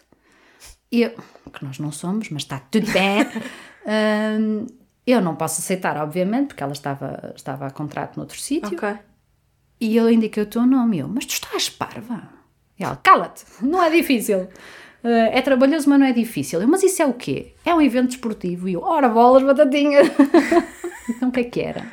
[0.92, 1.14] e eu,
[1.50, 3.26] que nós não somos, mas está tudo bem.
[5.06, 8.98] Eu não posso aceitar, obviamente, porque ela estava, estava a contrato noutro sítio, Ok.
[9.80, 12.28] E eu indiquei o teu nome, eu, mas tu estás parva?
[12.78, 14.48] E ela, cala-te, não é difícil.
[15.04, 16.60] Uh, é trabalhoso, mas não é difícil.
[16.60, 17.54] Eu, mas isso é o quê?
[17.64, 18.68] É um evento desportivo.
[18.68, 20.00] E eu, ora bolas, batatinha.
[21.08, 21.86] então o que é que era?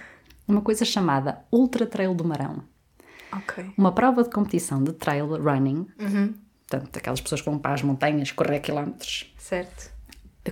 [0.48, 2.64] Uma coisa chamada Ultra Trail do Marão
[3.32, 3.66] Ok.
[3.78, 5.88] uma prova de competição de trail running,
[6.68, 9.92] portanto, aquelas pessoas que vão para as montanhas correr quilómetros, Certo.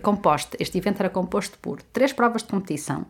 [0.02, 3.06] composto, este evento era composto por três provas de competição,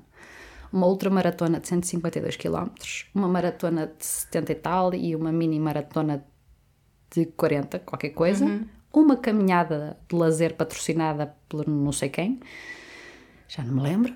[0.71, 2.67] uma ultramaratona de 152 km,
[3.13, 6.23] uma maratona de 70 e tal e uma mini maratona
[7.13, 8.45] de 40, qualquer coisa,
[8.93, 12.39] uma caminhada de lazer patrocinada por não sei quem,
[13.47, 14.13] já não me lembro,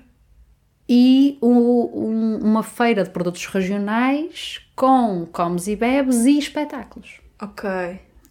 [0.88, 7.20] e o- um- uma feira de produtos regionais com comes e bebes e espetáculos.
[7.42, 7.68] Ok.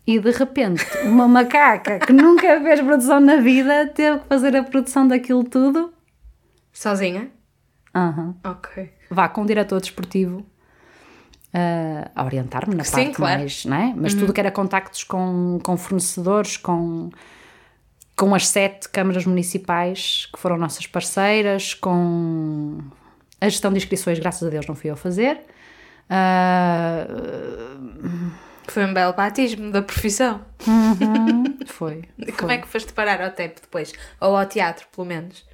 [0.08, 4.64] E de repente, uma macaca que nunca fez produção na vida teve que fazer a
[4.64, 5.92] produção daquilo tudo.
[6.72, 7.32] Sozinha?
[7.96, 8.36] Aham.
[8.44, 8.92] Ok.
[9.10, 10.46] Vá com um diretor desportivo
[11.54, 13.40] ah, a orientar-me na Sim, parte claro.
[13.40, 13.94] mais, não é?
[13.96, 17.10] Mas tudo que era contactos com, com fornecedores, com,
[18.18, 22.80] com as sete câmaras municipais que foram nossas parceiras, com
[23.40, 25.40] a gestão de inscrições, graças a Deus não fui eu a fazer.
[26.10, 27.08] Ah,
[28.68, 30.42] Foi um belo batismo da profissão.
[31.68, 32.04] foi.
[32.38, 33.94] Como é que foste parar ao tempo depois?
[34.20, 35.46] Ou ao teatro, pelo menos?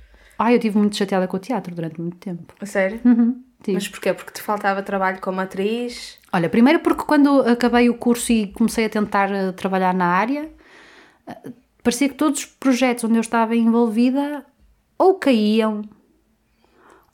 [0.42, 2.56] Ai, eu estive muito chateada com o teatro durante muito tempo.
[2.60, 3.00] A sério?
[3.06, 3.76] Uhum, tive.
[3.76, 4.12] Mas porquê?
[4.12, 6.18] Porque te faltava trabalho como atriz?
[6.34, 10.50] Olha, primeiro porque quando acabei o curso e comecei a tentar eh, trabalhar na área,
[11.28, 11.52] eh,
[11.84, 14.44] parecia que todos os projetos onde eu estava envolvida
[14.98, 15.84] ou caíam,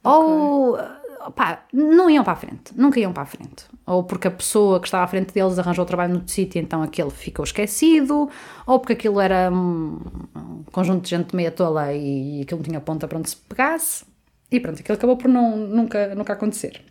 [0.01, 0.77] ou,
[1.25, 3.65] opá, não iam para a frente, nunca iam para a frente.
[3.87, 7.09] Ou porque a pessoa que estava à frente deles arranjou trabalho no sítio, então aquele
[7.09, 8.29] ficou esquecido,
[8.65, 9.97] ou porque aquilo era um,
[10.35, 14.03] um conjunto de gente meia tola e aquilo não tinha ponta para onde se pegasse.
[14.51, 16.81] E pronto, aquilo acabou por não, nunca, nunca acontecer.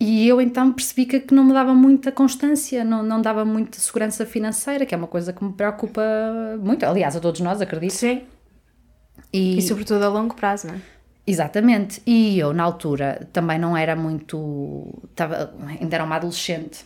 [0.00, 3.78] E eu então percebi que, que não me dava muita constância, não, não dava muita
[3.80, 6.02] segurança financeira, que é uma coisa que me preocupa
[6.62, 6.84] muito.
[6.84, 7.92] Aliás, a todos nós, acredito.
[7.92, 8.22] Sim.
[9.32, 10.97] E, E sobretudo a longo prazo, não é?
[11.28, 12.00] Exatamente.
[12.06, 14.98] E eu, na altura, também não era muito.
[15.10, 16.84] Estava, ainda era uma adolescente.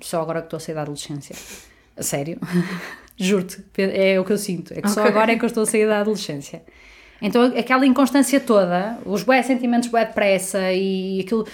[0.00, 1.36] Só agora que estou a sair da adolescência.
[1.96, 2.38] A sério.
[3.16, 3.62] Juro-te.
[3.76, 4.72] É o que eu sinto.
[4.72, 5.12] É que só Ok.
[5.12, 6.62] agora é que eu estou a sair da adolescência.
[7.22, 11.46] Então, aquela inconstância toda, os bué sentimentos bué depressa e aquilo.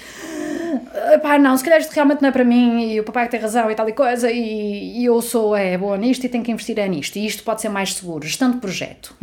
[1.23, 3.70] Pá, não, se calhar isto realmente não é para mim e o papai tem razão
[3.70, 6.79] e tal e coisa e, e eu sou é boa nisto e tenho que investir
[6.79, 8.27] é nisto e isto pode ser mais seguro.
[8.27, 9.14] Gestão de projeto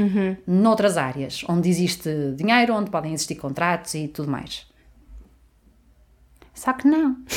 [0.46, 4.66] noutras áreas, onde existe dinheiro, onde podem existir contratos e tudo mais.
[6.54, 7.18] Só que não.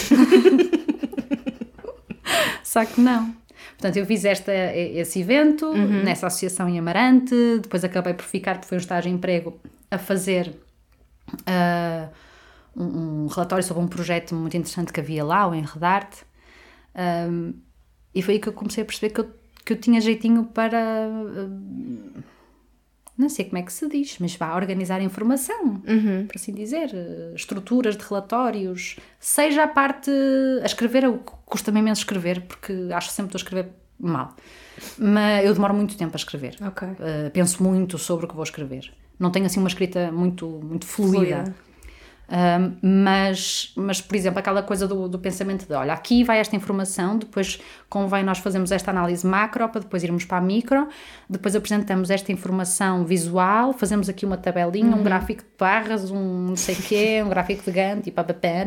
[2.65, 3.35] Só que não.
[3.71, 5.73] Portanto, eu fiz esta, esse evento
[6.05, 9.59] nessa associação em Amarante, depois acabei por ficar, porque foi um estágio de emprego,
[9.91, 10.55] a fazer
[11.47, 12.09] ah,
[12.77, 16.25] um, um relatório sobre um projeto muito interessante que havia lá, o Enredarte.
[16.95, 17.55] Um,
[18.15, 19.31] e foi aí que eu comecei a perceber que eu,
[19.65, 20.79] que eu tinha jeitinho para.
[20.79, 22.21] ah,
[23.21, 25.83] não sei como é que se diz, mas vá organizar a informação,
[26.27, 30.11] por assim dizer, eh, estruturas de relatórios, seja a parte
[30.63, 31.05] a escrever,
[31.45, 34.35] custa-me imenso escrever, porque acho que sempre estou a escrever mal.
[34.99, 36.57] Mas eu demoro muito tempo a escrever.
[36.67, 36.89] Ok.
[36.89, 38.91] Uh, penso muito sobre o que vou escrever.
[39.19, 41.45] Não tenho assim uma escrita muito, muito fluida.
[41.45, 41.55] Fluida.
[42.31, 46.55] Um, mas, mas, por exemplo, aquela coisa do, do pensamento de olha, aqui vai esta
[46.55, 50.87] informação, depois convém nós fazermos esta análise macro para depois irmos para a micro,
[51.29, 56.57] depois apresentamos esta informação visual, fazemos aqui uma tabelinha, um gráfico de barras, um não
[56.57, 58.65] sei o quê, um gráfico de Gantt e papapá,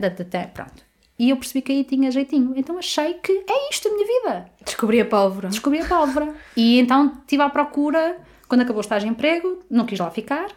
[0.54, 0.84] pronto.
[1.17, 2.54] E eu percebi que aí tinha jeitinho.
[2.58, 5.47] Então achei que é isto a minha vida Descobri a pólvora.
[5.47, 6.34] descobri a pólvora.
[6.58, 8.17] E então estive à procura,
[8.49, 10.47] quando acabou o estágio de emprego, não quis lá ficar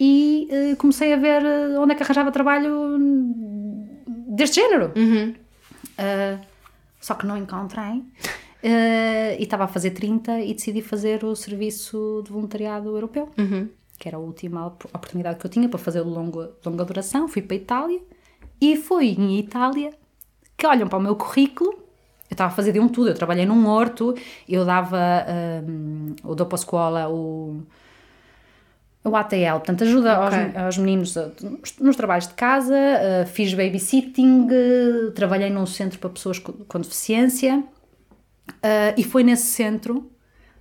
[0.00, 2.98] e eh, comecei a ver eh, onde é que arranjava trabalho
[4.28, 4.92] deste género.
[5.96, 6.38] Eh,
[7.00, 8.02] só que não encontrei.
[8.62, 13.28] E estava a fazer 30 e decidi fazer o serviço de voluntariado europeu,
[13.98, 17.28] que era a última op- oportunidade que eu tinha para fazer o longo, longa duração.
[17.28, 18.00] Fui para a Itália
[18.60, 19.92] e foi em Itália
[20.56, 21.70] que olham para o meu currículo.
[22.30, 23.08] Eu estava a fazer de um tudo.
[23.10, 24.14] Eu trabalhei num horto,
[24.48, 24.98] eu dava
[25.66, 27.62] hum, o Dopo Scuola, o,
[29.08, 30.38] o ATL, portanto, ajuda Ok.
[30.38, 35.98] aos, aos meninos nos, nos trabalhos de casa, uh, fiz babysitting, uh, trabalhei num centro
[35.98, 37.58] para pessoas com, com deficiência
[38.48, 40.10] uh, e foi nesse centro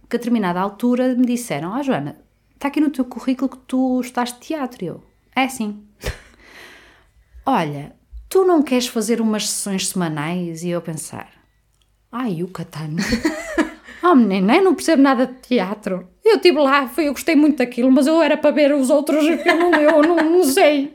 [0.10, 2.18] que a determinada altura me disseram: Ah, Joana,
[2.56, 4.84] está aqui no teu currículo que tu estás de teatro.
[4.86, 5.04] Eu,
[5.36, 5.84] é sim.
[7.46, 7.96] Olha,
[8.30, 10.64] tu não queres fazer umas sessões semanais?
[10.64, 11.30] E eu pensar:
[12.12, 12.98] Ai, o Catano.
[14.10, 16.08] Oh menina, eu não percebo nada de teatro.
[16.24, 19.24] Eu estive lá, foi, eu gostei muito daquilo, mas eu era para ver os outros,
[19.26, 20.94] eu não, eu não, não sei.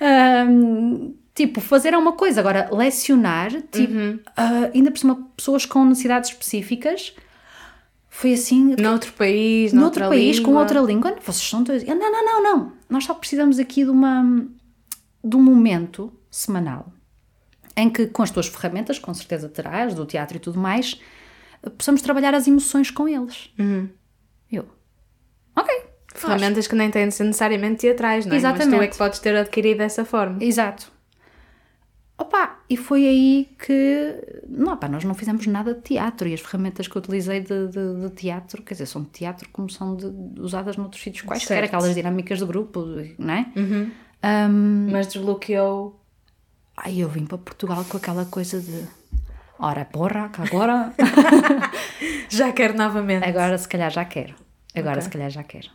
[0.00, 3.92] Ahm, tipo, fazer é uma coisa, agora lecionar, tipo,
[4.36, 7.14] ah, ainda por cima pessoas com necessidades específicas,
[8.08, 10.60] foi assim, Noutro país, noutro noutra país, com língua.
[10.62, 11.14] outra língua.
[11.22, 11.84] Vocês são dois.
[11.84, 12.72] Não, não, não, não.
[12.88, 14.46] Nós só precisamos aqui de uma
[15.22, 16.86] de um momento semanal
[17.76, 20.98] em que, com as tuas ferramentas, com certeza terás, do teatro e tudo mais,
[21.78, 23.50] possamos trabalhar as emoções com eles.
[23.58, 23.88] Uhum.
[24.50, 24.66] Eu.
[25.56, 25.74] Ok.
[26.14, 26.22] faz.
[26.40, 28.40] Ferramentas que nem têm de ser necessariamente teatrais, não é?
[28.40, 28.90] Mas tu é Exatamente.
[28.92, 30.42] que podes ter adquirido dessa forma.
[30.42, 30.90] Exato.
[32.18, 34.42] Opa, e foi aí que.
[34.48, 37.68] Não, pá, nós não fizemos nada de teatro e as ferramentas que eu utilizei de,
[37.68, 41.64] de- de teatro, quer dizer, são de teatro como são de- usadas noutros sítios quaisquer,
[41.64, 42.86] aquelas dinâmicas de grupo,
[43.18, 43.46] não é?
[44.22, 46.00] Ahm, Mas desbloqueou.
[46.74, 48.84] Ai, eu vim para Portugal com aquela coisa de.
[49.58, 50.92] Ora, porra, que agora.
[52.28, 53.24] Já quero novamente.
[53.24, 54.34] agora se calhar já quero.
[54.74, 55.02] Agora Ok.
[55.02, 55.68] se calhar já quero.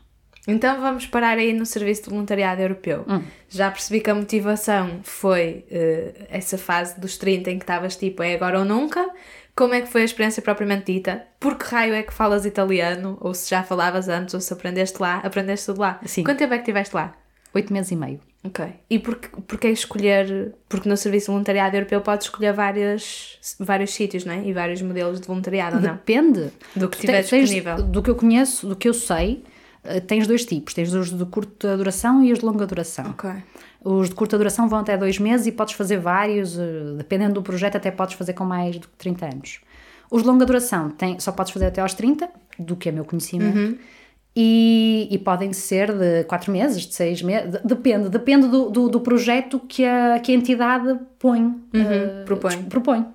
[0.47, 3.05] Então vamos parar aí no Serviço de Voluntariado Europeu.
[3.07, 3.23] Hum.
[3.49, 8.23] Já percebi que a motivação foi eh, essa fase dos 30 em que estavas tipo
[8.23, 9.07] é agora ou nunca.
[9.55, 11.23] Como é que foi a experiência propriamente dita?
[11.39, 13.17] Por que raio é que falas italiano?
[13.21, 15.99] Ou se já falavas antes, ou se aprendeste lá, aprendeste tudo lá?
[16.05, 16.23] Sim.
[16.23, 17.13] Quanto tempo é que estiveste lá?
[17.53, 18.19] Oito meses e meio.
[18.43, 18.65] Ok.
[18.89, 20.53] E porquê, porquê escolher?
[20.67, 24.43] Porque no Serviço de Voluntariado Europeu podes escolher várias, vários sítios, não é?
[24.43, 25.91] E vários modelos de voluntariado, ou não?
[25.93, 26.49] Depende.
[26.75, 27.83] Do que tiver tens- disponível.
[27.83, 29.43] Do que eu conheço, do que eu sei,
[29.83, 30.73] eh, tens dois tipos.
[30.73, 33.11] Tens os de curta duração e os de longa duração.
[33.11, 33.29] Ok.
[33.83, 37.43] Os de curta duração vão até dois meses e podes fazer vários, eh, dependendo do
[37.43, 39.59] projeto, até podes fazer com mais que 30 anos.
[40.09, 42.27] Os de longa duração tem, só podes fazer até aos 30,
[42.59, 43.77] do que é meu conhecimento,
[44.35, 48.87] E, e podem ser de quatro meses, de seis meses, de- depende, depende do, do,
[48.87, 52.63] do projeto que a, que a entidade põe, eh, propõe.
[52.63, 53.05] propõe.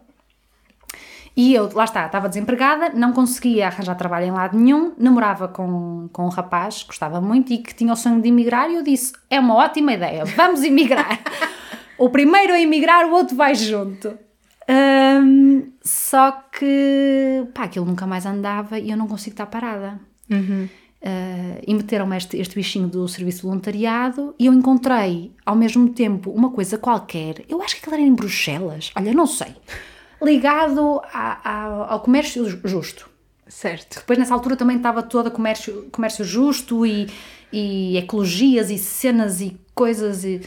[1.34, 6.08] E eu, lá está, estava desempregada, não conseguia arranjar trabalho em lado nenhum, namorava com,
[6.12, 8.82] com um rapaz que gostava muito e que tinha o sonho de emigrar, e eu
[8.82, 11.18] disse: é uma ótima ideia, vamos emigrar.
[11.98, 14.18] o primeiro a emigrar, o outro vai junto.
[14.68, 19.98] Ahm, só que, pá, aquilo nunca mais andava e eu não consigo estar parada.
[21.06, 25.90] Uh, e meteram-me este, este bichinho do serviço de voluntariado e eu encontrei ao mesmo
[25.90, 29.54] tempo uma coisa qualquer, eu acho que aquilo era em Bruxelas, olha, não sei,
[30.20, 33.08] ligado a- a- ao comércio ju- justo.
[33.46, 34.00] Certo.
[34.00, 37.06] Depois nessa altura também estava toda comércio, comércio justo e,
[37.52, 40.40] e ecologias e cenas e coisas e...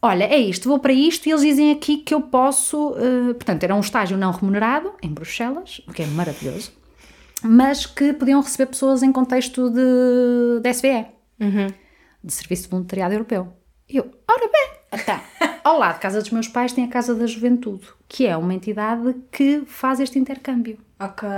[0.00, 2.90] Olha, é isto, vou para isto e eles dizem aqui que eu posso...
[2.92, 6.70] uh, portanto, era um estágio não remunerado em Bruxelas, o que é maravilhoso,
[7.46, 11.06] mas que podiam receber pessoas em contexto de, de SVE,
[12.22, 13.52] de Serviço de Voluntariado Europeu.
[13.88, 15.22] E eu, ora bem, tá.
[15.62, 18.52] ao lado da casa dos meus pais tem a Casa da Juventude, que é uma
[18.52, 21.28] entidade que faz este intercâmbio Ok.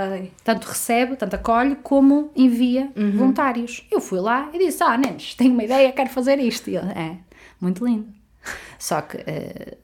[0.43, 3.85] tanto recebe, tanto acolhe, como envia voluntários.
[3.91, 6.69] Eu fui lá e disse: Ah, nenes, tenho uma ideia, quero fazer isto.
[6.69, 7.17] E ele, é,
[7.59, 8.07] muito lindo.
[8.79, 9.77] Só que eh,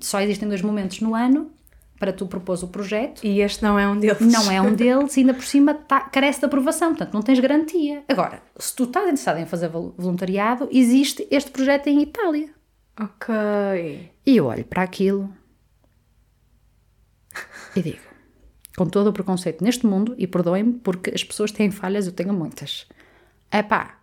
[0.00, 1.50] só existem dois momentos no ano
[1.98, 3.24] para tu propor o projeto.
[3.24, 4.20] E este não é um deles.
[4.20, 7.40] Não é um deles e ainda por cima tá- carece de aprovação, portanto não tens
[7.40, 8.04] garantia.
[8.08, 12.50] Agora, se tu estás interessado em fazer vol- voluntariado, existe este projeto em Itália.
[13.00, 13.34] Ok.
[14.26, 15.32] E eu olho para aquilo
[17.74, 17.98] e digo,
[18.76, 22.32] com todo o preconceito neste mundo, e perdoem-me porque as pessoas têm falhas, eu tenho
[22.32, 22.86] muitas.
[23.50, 23.98] É pá,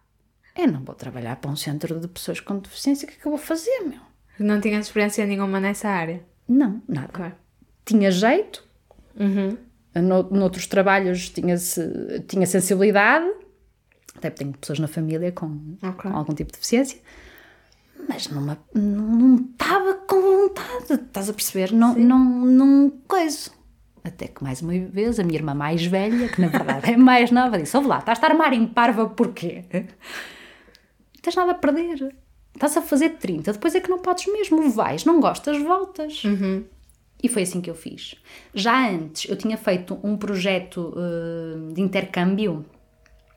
[0.56, 3.26] eu não vou trabalhar para um centro de pessoas com deficiência, o que é que
[3.28, 4.00] eu vou fazer, meu?
[4.40, 6.24] Não tinhas experiência nenhuma nessa área.
[6.48, 7.38] Não, nada.
[7.86, 8.64] Tinha jeito,
[9.20, 9.58] Uhum.
[9.96, 11.56] no, noutros trabalhos tinha,
[12.28, 13.26] tinha sensibilidade,
[14.16, 16.10] até porque tenho pessoas na família com, Ok.
[16.10, 17.00] com algum tipo de deficiência,
[18.10, 21.72] mas numa, não estava com vontade, estás a perceber?
[21.74, 23.52] Não, não, não coisa.
[24.04, 27.32] Até que mais uma vez a minha irmã mais velha, que na verdade é mais
[27.32, 29.64] nova, disse: Ouve lá, estás a armar em parva porquê?
[29.74, 32.14] Não tens nada a perder.
[32.54, 34.70] Estás a fazer 30, depois é que não podes mesmo.
[34.70, 36.22] Vais, não gostas, voltas.
[37.24, 38.16] E foi assim que eu fiz.
[38.54, 42.66] Já antes eu tinha feito um projeto eh, de intercâmbio,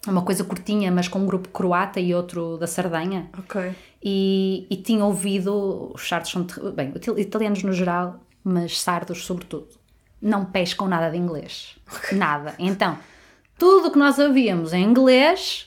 [0.08, 3.30] uma coisa curtinha, mas com um grupo croata e outro da Sardenha.
[3.38, 3.72] Ok.
[4.02, 6.44] E, e tinha ouvido, os sardos são,
[6.74, 9.68] bem, ital- italianos no geral, mas sardos sobretudo,
[10.20, 11.76] não pescam nada de inglês.
[12.12, 12.54] Nada.
[12.58, 12.98] Então,
[13.58, 15.66] tudo o que nós ouvíamos em inglês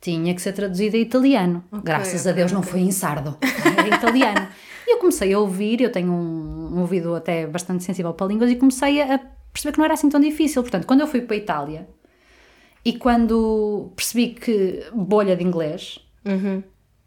[0.00, 1.62] tinha que ser traduzido a italiano.
[1.84, 3.36] Graças a ok, Deus não foi em sardo,
[3.78, 4.48] era italiano.
[4.86, 8.50] E eu comecei a ouvir, eu tenho um, um ouvido até bastante sensível para línguas,
[8.50, 9.18] e comecei a
[9.52, 10.62] perceber que não era assim tão difícil.
[10.62, 11.88] Portanto, quando eu fui para a Itália
[12.84, 15.98] e quando percebi que bolha de inglês,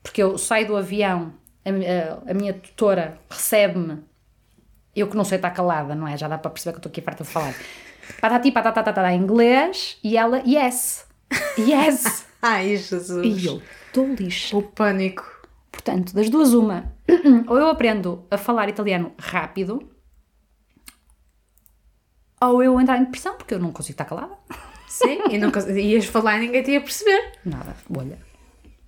[0.04, 1.34] porque eu saio do avião,
[1.66, 3.98] a, a- a minha tutora recebe-me,
[4.96, 6.16] eu que não sei estar calada, não é?
[6.18, 7.54] Já dá para perceber que eu estou aqui farta de falar.
[8.22, 11.06] Patati, patatata, em inglês, e ela, yes,
[11.58, 12.26] yes.
[12.42, 13.44] Ai, Jesus.
[13.44, 14.56] e eu, estou lixa.
[14.56, 15.26] O pânico.
[15.76, 16.96] Portanto, das duas, uma,
[17.48, 19.92] ou eu aprendo a falar italiano rápido,
[22.42, 24.34] ou eu entrar em depressão, porque eu não consigo estar calada.
[24.88, 27.34] Sim, e não ias falar e ninguém te ia perceber.
[27.44, 28.18] Nada, bolha.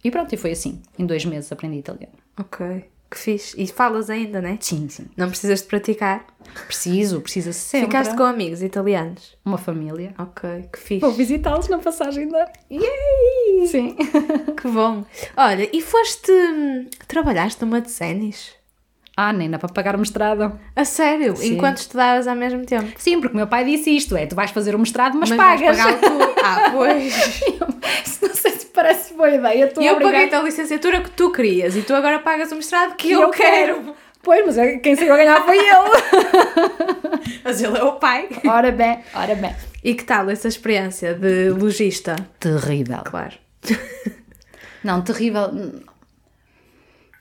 [0.02, 0.82] E pronto, e foi assim.
[0.98, 2.16] Em dois meses aprendi italiano.
[2.40, 2.90] Ok.
[3.10, 3.56] Que fixe.
[3.62, 4.58] E falas ainda, né?
[4.60, 5.06] Sim, sim.
[5.16, 6.26] Não precisas de praticar.
[6.66, 7.88] Preciso, precisa sempre.
[7.88, 9.38] Ficaste com amigos italianos.
[9.46, 10.14] Uma família.
[10.18, 11.02] Ok, que fixe.
[11.02, 12.52] Vou visitá-los na passagem da.
[12.70, 13.68] Yay!
[13.68, 13.96] Sim.
[14.60, 15.06] Que bom.
[15.38, 16.32] Olha, e foste.
[16.32, 18.52] hum, Trabalhaste numa de sénis?
[19.20, 20.60] Ah, nem dá para pagar o mestrado.
[20.76, 21.36] A sério?
[21.36, 21.56] Sim.
[21.56, 22.92] Enquanto estudavas ao mesmo tempo?
[22.98, 25.38] Sim, porque o meu pai disse isto: é, tu vais fazer o mestrado, mas, Mas
[25.38, 25.76] pagas.
[25.76, 26.08] vais tu.
[26.44, 27.42] Ah, pois.
[28.22, 29.66] não sei se parece boa ideia.
[29.66, 33.08] Estou eu paguei-te a licenciatura que tu querias e tu agora pagas o mestrado que
[33.08, 33.96] que eu, quero.
[34.22, 35.68] Pois, mas é- quem saiu a ganhar foi ele.
[37.44, 38.28] Mas ele é o pai.
[38.46, 39.56] ora bem, ora bem.
[39.84, 42.16] E que tal essa experiência de logista?
[42.40, 43.00] Terrível.
[43.06, 43.36] Claro.
[44.84, 45.50] Não, terrível.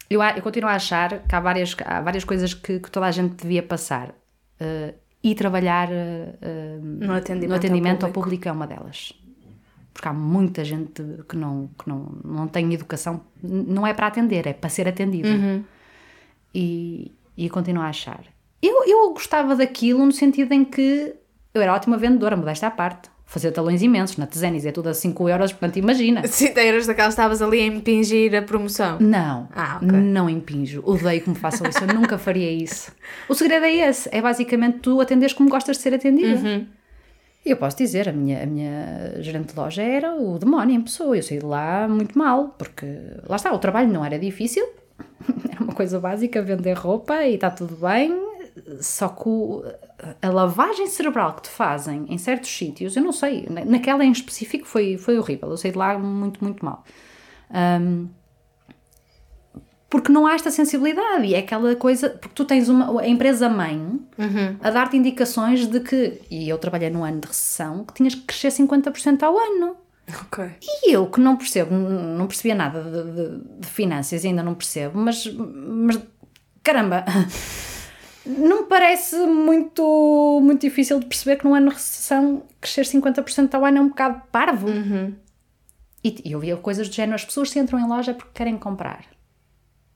[0.09, 3.11] Eu, eu continuo a achar que há várias, há várias coisas que, que toda a
[3.11, 4.15] gente devia passar.
[4.61, 8.45] Eh, e trabalhar eh, No atendimento, no atendimento ao ao, público.
[8.45, 8.49] público.
[8.49, 9.13] é uma delas.
[9.93, 14.47] Porque há muita gente que não, que não, não tem educação, não é para atender,
[14.47, 15.29] é para ser atendido.
[16.55, 18.21] E, e continuo a achar.
[18.63, 21.15] Eu, eu gostava daquilo no sentido em que
[21.53, 23.11] eu era ótima vendedora, modesta à parte.
[23.29, 26.25] Fazia talões imensos, na Tezenis é tudo a 5 euros, portanto imagina.
[26.29, 28.99] Se eras daquelas que estavas ali a impingir a promoção.
[29.01, 29.89] Não, Ah, ok.
[29.91, 30.81] não impinjo.
[30.87, 31.83] Odeio que me façam isso.
[31.83, 32.93] Eu nunca faria isso.
[33.29, 34.09] O segredo é esse.
[34.13, 36.37] É basicamente tu atenderes como gostas de ser atendida.
[36.39, 36.67] Uhum.
[37.45, 41.17] Eu posso dizer, a minha, a minha gerente de loja era o demónio em pessoa.
[41.17, 42.87] Eu saí de lá muito mal, porque
[43.29, 44.65] lá está, o trabalho não era difícil,
[45.51, 48.17] era uma coisa básica, vender roupa e está tudo bem.
[48.81, 49.29] Só que
[50.21, 54.13] a lavagem cerebral que te fazem em certos sítios, eu não sei, na- naquela em
[54.13, 55.51] específico foi, foi horrível.
[55.51, 56.85] Eu saí de lá muito, muito mal.
[57.51, 58.07] Ahm,
[59.89, 63.49] porque não há esta sensibilidade e é aquela coisa, porque tu tens uma a empresa
[63.49, 64.01] mãe
[64.61, 68.23] a dar-te indicações de que, e eu trabalhei num ano de recessão, que tinhas que
[68.23, 69.77] crescer 50% ao ano.
[70.23, 70.45] Ok.
[70.63, 74.99] E eu que não percebo, não percebia nada de, de- de finanças ainda não percebo,
[74.99, 76.01] mas, mas
[76.63, 77.05] caramba,
[78.27, 83.55] não me parece muito, muito difícil de perceber que num ano de recessão crescer 50%
[83.55, 84.69] ao ano é um bocado parvo.
[86.03, 88.57] E, e eu via coisas do género, as pessoas se entram em loja porque querem
[88.57, 89.05] comprar.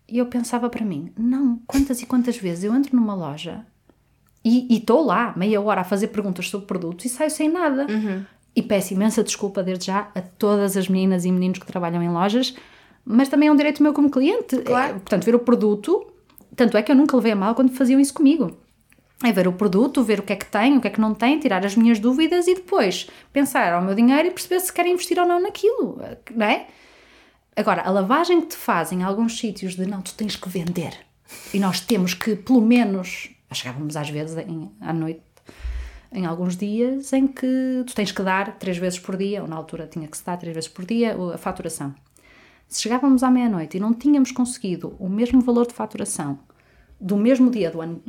[0.09, 3.65] E eu pensava para mim, não, quantas e quantas vezes eu entro numa loja
[4.45, 7.87] e estou lá meia hora a fazer perguntas sobre produtos e saio sem nada.
[8.57, 12.09] E peço imensa desculpa desde já a todas as meninas e meninos que trabalham em
[12.09, 12.55] lojas,
[13.05, 14.57] mas também é um direito meu como cliente.
[14.59, 14.91] Claro.
[14.91, 16.07] É, portanto, ver o produto,
[16.57, 18.57] tanto é que eu nunca levei a mal quando faziam isso comigo.
[19.23, 21.15] É ver o produto, ver o que é que tem, o que é que não
[21.15, 24.95] tem, tirar as minhas dúvidas e depois pensar ao meu dinheiro e perceber se querem
[24.95, 26.01] investir ou não naquilo,
[26.35, 26.67] não é?
[27.55, 30.95] Agora, a lavagem que te fazem em alguns sítios de não, tu tens que vender
[31.53, 35.21] e nós temos que, pelo menos, chegávamos às vezes em- à noite,
[36.13, 39.55] em alguns dias, em que tu tens que dar três vezes por dia, ou na
[39.57, 41.95] altura tinha que se dar três vezes por dia, a faturação.
[42.71, 46.39] Se chegávamos à meia-noite e não tínhamos conseguido o mesmo valor de faturação
[47.01, 48.01] do mesmo dia do ano,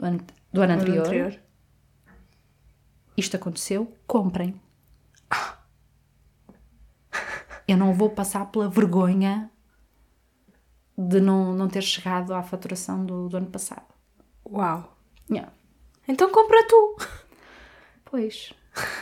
[0.54, 1.40] do ano, anterior, Anterior.
[3.18, 4.54] isto aconteceu, comprem.
[7.68, 9.50] Eu não vou passar pela vergonha
[10.96, 13.92] de não, não ter chegado à faturação do, do ano passado.
[14.48, 14.96] Uau.
[15.28, 15.52] Yeah.
[16.08, 16.98] Então compra tu.
[18.06, 18.54] Pois,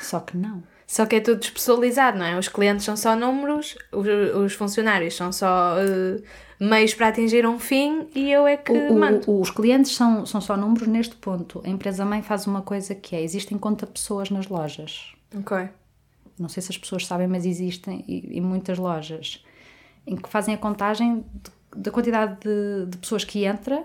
[0.01, 0.63] só que não.
[0.91, 2.35] Só que é tudo especializado, não é?
[2.39, 4.07] Os clientes são só números, os,
[4.45, 6.19] os funcionários são só eh,
[6.59, 9.39] meios para atingir um fim e eu é que O- o- mando.
[9.39, 11.61] os clientes são, são só números neste ponto.
[11.63, 15.13] A empresa-mãe faz uma coisa que é, existem conta pessoas nas lojas.
[15.37, 15.69] Ok.
[16.39, 19.43] Não sei se as pessoas sabem, mas existem e, e muitas lojas
[20.07, 21.23] em que fazem a contagem
[21.75, 23.83] da quantidade de, de pessoas que entra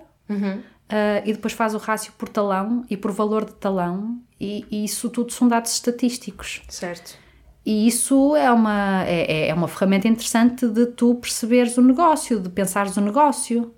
[0.89, 4.85] ah, e depois faz o rácio por talão e por valor de talão e, e
[4.85, 6.63] isso tudo são dados estatísticos.
[6.69, 7.17] Certo.
[7.65, 12.39] E isso é uma, é, é- é uma ferramenta interessante de tu perceberes o negócio,
[12.39, 13.73] de pensares o negócio.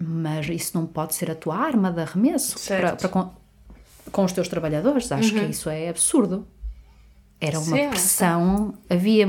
[0.00, 3.30] Mas isso não pode ser a tua arma de arremesso para, para com,
[4.12, 5.10] com os teus trabalhadores.
[5.10, 6.46] Acho que isso é absurdo.
[7.40, 7.88] Era uma é.
[7.88, 9.26] pressão, havia.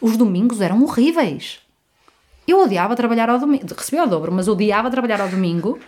[0.00, 1.60] Os domingos eram horríveis.
[2.48, 5.78] Eu odiava trabalhar ao domingo, recebia ao dobro, mas odiava trabalhar ao domingo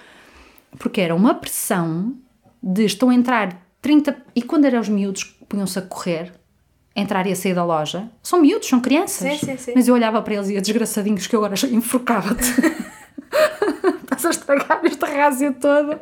[0.78, 2.14] porque era uma pressão
[2.62, 4.16] de estão a entrar 30.
[4.36, 6.32] E quando eram os miúdos que punham-se a correr,
[6.94, 9.38] a entrar e a sair da loja, são miúdos, são crianças.
[9.38, 9.72] Sim, sim, sim.
[9.74, 12.44] Mas eu olhava para eles e ia desgraçadinhos que eu agora enforcava-te.
[14.02, 15.98] Estás a estragar este rácio todo.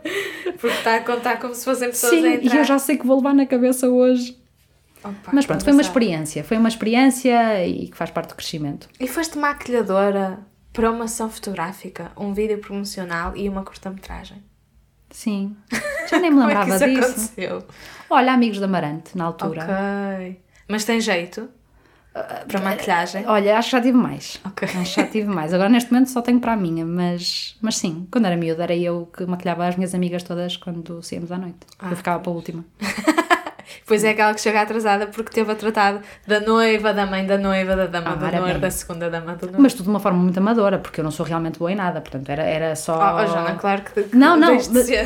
[0.61, 2.57] Porque está a contar como se fossem pessoas Sim, a e entrar.
[2.57, 4.37] eu já sei que vou levar na cabeça hoje.
[5.05, 6.43] Opa, Mas pronto, foi uma experiência.
[6.43, 8.89] Foi uma experiência e que faz parte do crescimento.
[8.99, 10.41] E foste maquilhadora
[10.79, 14.41] para uma ação fotográfica, um vídeo promocional e uma curta-metragem.
[15.11, 15.57] Sim.
[16.09, 17.01] Já nem me é lembrava isso disso.
[17.03, 17.65] aconteceu?
[18.09, 19.63] Olha, amigos da Amarante, na altura.
[19.65, 20.41] Ok.
[20.69, 21.49] Mas tem jeito
[22.47, 23.27] para maquilhagem?
[23.27, 24.41] Olha, acho que já tive mais.
[24.45, 24.69] Ok.
[24.69, 25.53] Acho que já tive mais.
[25.53, 28.77] Agora neste momento só tenho para a minha, mas, mas sim, quando era miúda era
[28.77, 31.59] eu que maquilhava as minhas amigas todas quando saíamos à noite.
[31.81, 32.65] Ah, eu ficava para a última.
[33.87, 37.37] Pois é aquela que chega atrasada porque teve a tratado da noiva, da mãe da
[37.39, 38.59] noiva, da dama Ah, do bem.
[38.61, 39.63] da segunda dama do noivo.
[39.63, 42.01] Mas tudo de uma forma muito amadora, porque eu não sou realmente boa em nada,
[42.01, 42.95] portanto era, era só.
[42.99, 44.57] Oh, oh, Joana, claro que, que Não, não,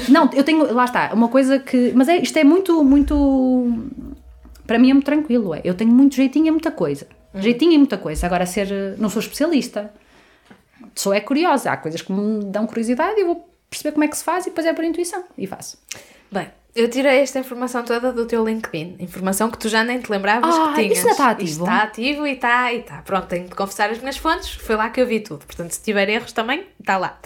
[0.09, 3.85] não, eu tenho, lá está, uma coisa que, mas é, isto é muito, muito,
[4.67, 7.41] para mim é muito tranquilo, é, eu tenho muito jeitinho em muita coisa, Hum.
[7.41, 9.91] jeitinho em muita coisa, agora ser, não sou especialista,
[10.95, 14.09] sou é curiosa, há coisas que me dão curiosidade e eu vou perceber como é
[14.09, 15.79] que se faz e depois é por intuição, e faço.
[16.31, 18.97] Bem, eu tirei esta informação toda do teu LinkedIn.
[18.99, 20.99] Informação que tu já nem te lembravas Ah, que tinhas.
[20.99, 21.51] isso está ativo?
[21.51, 23.03] Isto Está ativo e está, e está.
[23.03, 24.51] Pronto, tenho de confessar as minhas fontes.
[24.53, 25.45] Foi lá que eu vi tudo.
[25.45, 27.19] Portanto, se tiver erros também, está lá.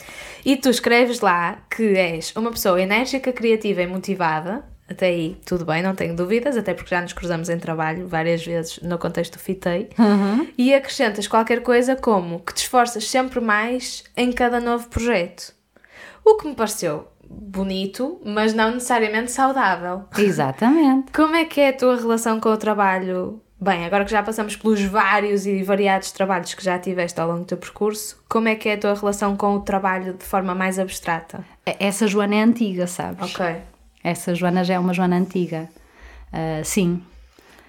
[0.45, 4.65] E tu escreves lá que és uma pessoa enérgica, criativa e motivada.
[4.89, 8.47] Até aí, tudo bem, não tenho dúvidas, até porque já nos cruzamos em trabalho várias
[8.47, 9.91] vezes no contexto do Fitei.
[10.57, 15.53] E acrescentas qualquer coisa como que te esforças sempre mais em cada novo projeto.
[16.25, 20.05] O que me pareceu bonito, mas não necessariamente saudável.
[20.17, 21.13] Exatamente.
[21.13, 23.41] Como é que é a tua relação com o trabalho?
[23.59, 27.41] Bem, agora que já passamos pelos vários e variados trabalhos que já tiveste ao longo
[27.41, 30.55] do teu percurso, como é que é a tua relação com o trabalho de forma
[30.55, 31.43] mais abstrata?
[31.65, 33.35] Essa Joana é antiga, sabes?
[33.35, 33.57] Ok.
[34.05, 35.69] Essa Joana já é uma Joana antiga.
[36.33, 37.03] Ah, sim,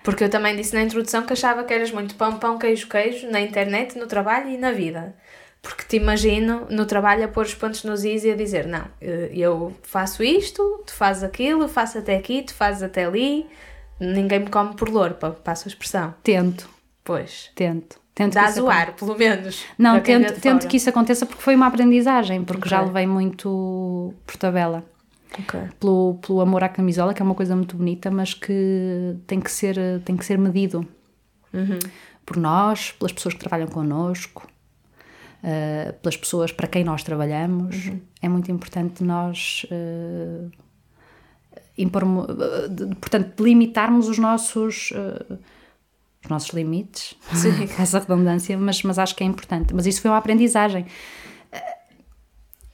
[0.04, 3.30] Porque eu também disse na introdução que achava que eras muito pão, pão, queijo, queijo,
[3.30, 5.16] na internet, no trabalho e na vida.
[5.62, 8.86] Porque te imagino no trabalho a pôr os pontos nos is e a dizer: não,
[9.02, 13.46] eh, eu faço isto, tu fazes aquilo, faço até aqui, tu fazes até ali,
[14.00, 16.14] ninguém me come por louro, pa- passo a expressão.
[16.24, 16.70] Tento,
[17.04, 17.52] Pois.
[17.56, 18.00] tento.
[18.16, 19.64] tento isso o ar, pelo menos.
[19.78, 22.88] Não, tento, tento que isso aconteça porque foi uma aprendizagem, porque já Ok.
[22.88, 24.84] levei muito por tabela.
[25.40, 25.60] Ok.
[25.80, 29.52] Pelo, pelo amor à camisola, que é uma coisa muito bonita, mas que tem que
[29.52, 30.88] ser, tem que ser medido
[31.54, 31.78] Uhum.
[32.26, 34.48] por nós, pelas pessoas que trabalham connosco,
[35.44, 37.88] eh, pelas pessoas para quem nós trabalhamos.
[37.88, 38.02] Uhum.
[38.22, 40.46] É muito importante nós eh,
[41.78, 44.92] impormo- eh, de- portanto, limitarmos os nossos
[46.24, 47.52] os nossos limites, Sim.
[47.80, 49.74] essa redundância, mas, mas acho que é importante.
[49.74, 50.86] Mas isso foi uma aprendizagem.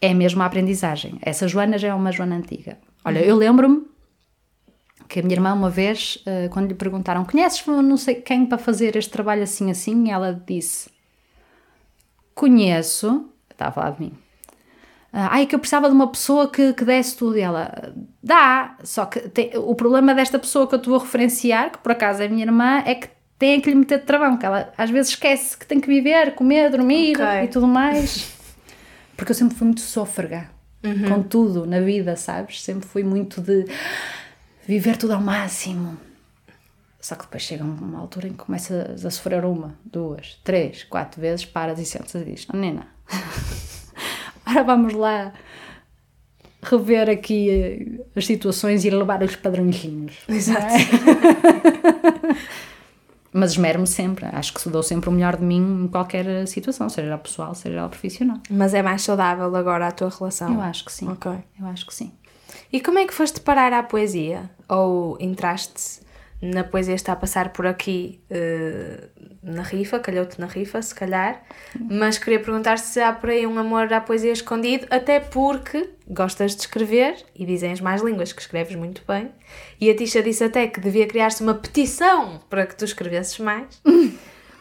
[0.01, 1.17] É mesmo a aprendizagem.
[1.21, 2.77] Essa Joana já é uma Joana antiga.
[3.05, 3.85] Olha, eu lembro-me
[5.07, 6.17] que a minha irmã uma vez,
[6.51, 10.09] quando lhe perguntaram, conheces não sei quem para fazer este trabalho assim assim?
[10.11, 10.89] ela disse,
[12.35, 14.13] conheço, estava a falar de mim,
[15.15, 17.37] Ah, ai, que eu precisava de uma pessoa que, que desse tudo.
[17.37, 21.71] E ela, dá, só que tem- o problema desta pessoa que eu te vou referenciar,
[21.71, 23.07] que por acaso é a minha irmã, é que
[23.37, 26.33] tem que lhe meter de travão, que ela às vezes esquece que tem que viver,
[26.33, 27.43] comer, dormir Ok.
[27.43, 28.33] e tudo mais.
[29.15, 30.49] Porque eu sempre fui muito sôfrega
[31.07, 32.61] com tudo na vida, sabes?
[32.63, 33.65] Sempre fui muito de
[34.67, 35.95] viver tudo ao máximo.
[37.03, 41.19] Só que depois chega uma altura em que começas a sofrer uma, duas, três, quatro
[41.19, 42.87] vezes, paras e sentas e dizes: oh, Nena,
[44.45, 45.33] agora vamos lá
[46.61, 50.15] rever aqui eh, as situações e elevar os padrõezinhos.
[50.29, 50.75] Exato.
[53.33, 57.09] Mas esmero-me sempre, acho que dou sempre o melhor de mim em qualquer situação, seja
[57.09, 58.37] ela pessoal, seja ela profissional.
[58.49, 60.53] Mas é mais saudável agora a tua relação.
[60.53, 61.09] Eu acho que sim.
[61.09, 61.29] Ok.
[61.59, 62.13] Eu acho que sim.
[62.71, 64.49] E como é que foste parar à poesia?
[64.69, 66.01] Ou entraste
[66.43, 69.07] na poesia está a passar por aqui eh,
[69.41, 71.41] na rifa, calhou-te na rifa, se calhar,
[71.89, 76.53] mas queria perguntar se há por aí um amor à poesia escondido, até porque gostas
[76.53, 79.31] de escrever e dizem as mais línguas que escreves muito bem,
[79.79, 83.81] e a Tisha disse até que devia criar-se uma petição para que tu escrevesses mais.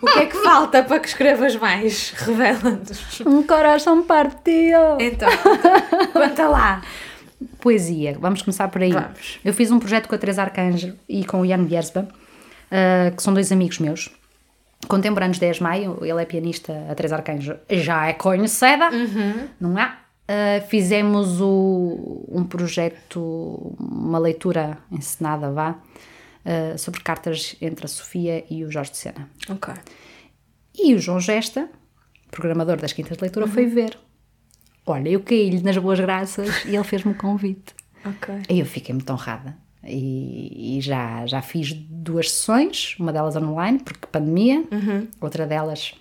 [0.00, 2.10] O que é que falta para que escrevas mais?
[2.18, 3.20] Revela-nos.
[3.26, 4.98] Um coração partido!
[5.00, 5.28] Então,
[6.12, 6.82] conta lá.
[7.62, 8.90] Poesia, vamos começar por aí.
[8.92, 9.38] Vamos.
[9.44, 13.22] Eu fiz um projeto com a Teresa Arcanjo e com o Ian Biersba, uh, que
[13.22, 14.10] são dois amigos meus,
[14.88, 15.98] contemporâneos de 10 de maio.
[16.04, 18.90] Ele é pianista, a Teresa Arcanjo já é conhecida,
[19.60, 19.96] não é?
[20.28, 28.44] Uh, fizemos o- um projeto, uma leitura encenada, vá, uh, sobre cartas entre a Sofia
[28.50, 29.28] e o Jorge de Sena.
[29.48, 29.72] Ok.
[30.74, 31.68] E o João Gesta,
[32.30, 33.98] programador das Quintas de Leitura, foi ver.
[34.84, 37.74] Olha, eu caí-lhe nas boas graças e ele fez-me o convite.
[38.04, 38.34] Ok.
[38.50, 39.56] E eu fiquei muito honrada.
[39.84, 44.64] E, e já, já fiz duas sessões, uma delas online, porque pandemia,
[45.20, 45.94] outra delas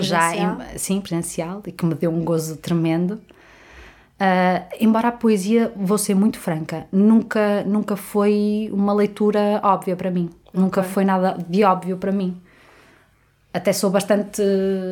[0.00, 0.58] já Presencial?
[0.62, 3.20] em, sim, presencial, e que me deu um gozo tremendo.
[4.18, 10.10] Ah, embora a poesia, vou ser muito franca, nunca, nunca foi uma leitura óbvia para
[10.10, 10.28] mim.
[10.52, 12.40] Nunca foi nada de óbvio para mim.
[13.52, 14.42] Até sou bastante.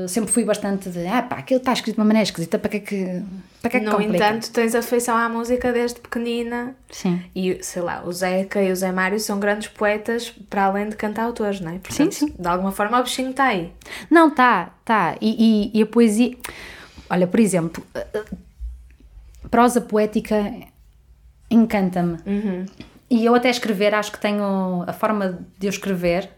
[0.09, 1.07] Sempre fui bastante de.
[1.07, 3.23] Ah, pá, aquilo está escrito de uma maneira esquisita, para que é que.
[3.61, 6.75] Para que é que No complica?" entanto, tens afeição à música desde pequenina.
[6.91, 7.23] Sim.
[7.35, 10.97] E, sei lá, o Zeca e o Zé Mário são grandes poetas para além de
[10.97, 11.79] cantautores, não é?
[11.79, 12.35] Portanto, Sim, sim.
[12.39, 13.71] De alguma forma o bichinho está aí.
[14.11, 15.17] Não, tá, tá.
[15.21, 16.35] E, e- e a poesia.
[17.11, 17.85] Olha, por exemplo,
[19.51, 20.53] prosa poética
[21.51, 22.17] encanta-me.
[23.09, 24.83] E eu até escrever, acho que tenho.
[24.87, 26.29] A forma de eu escrever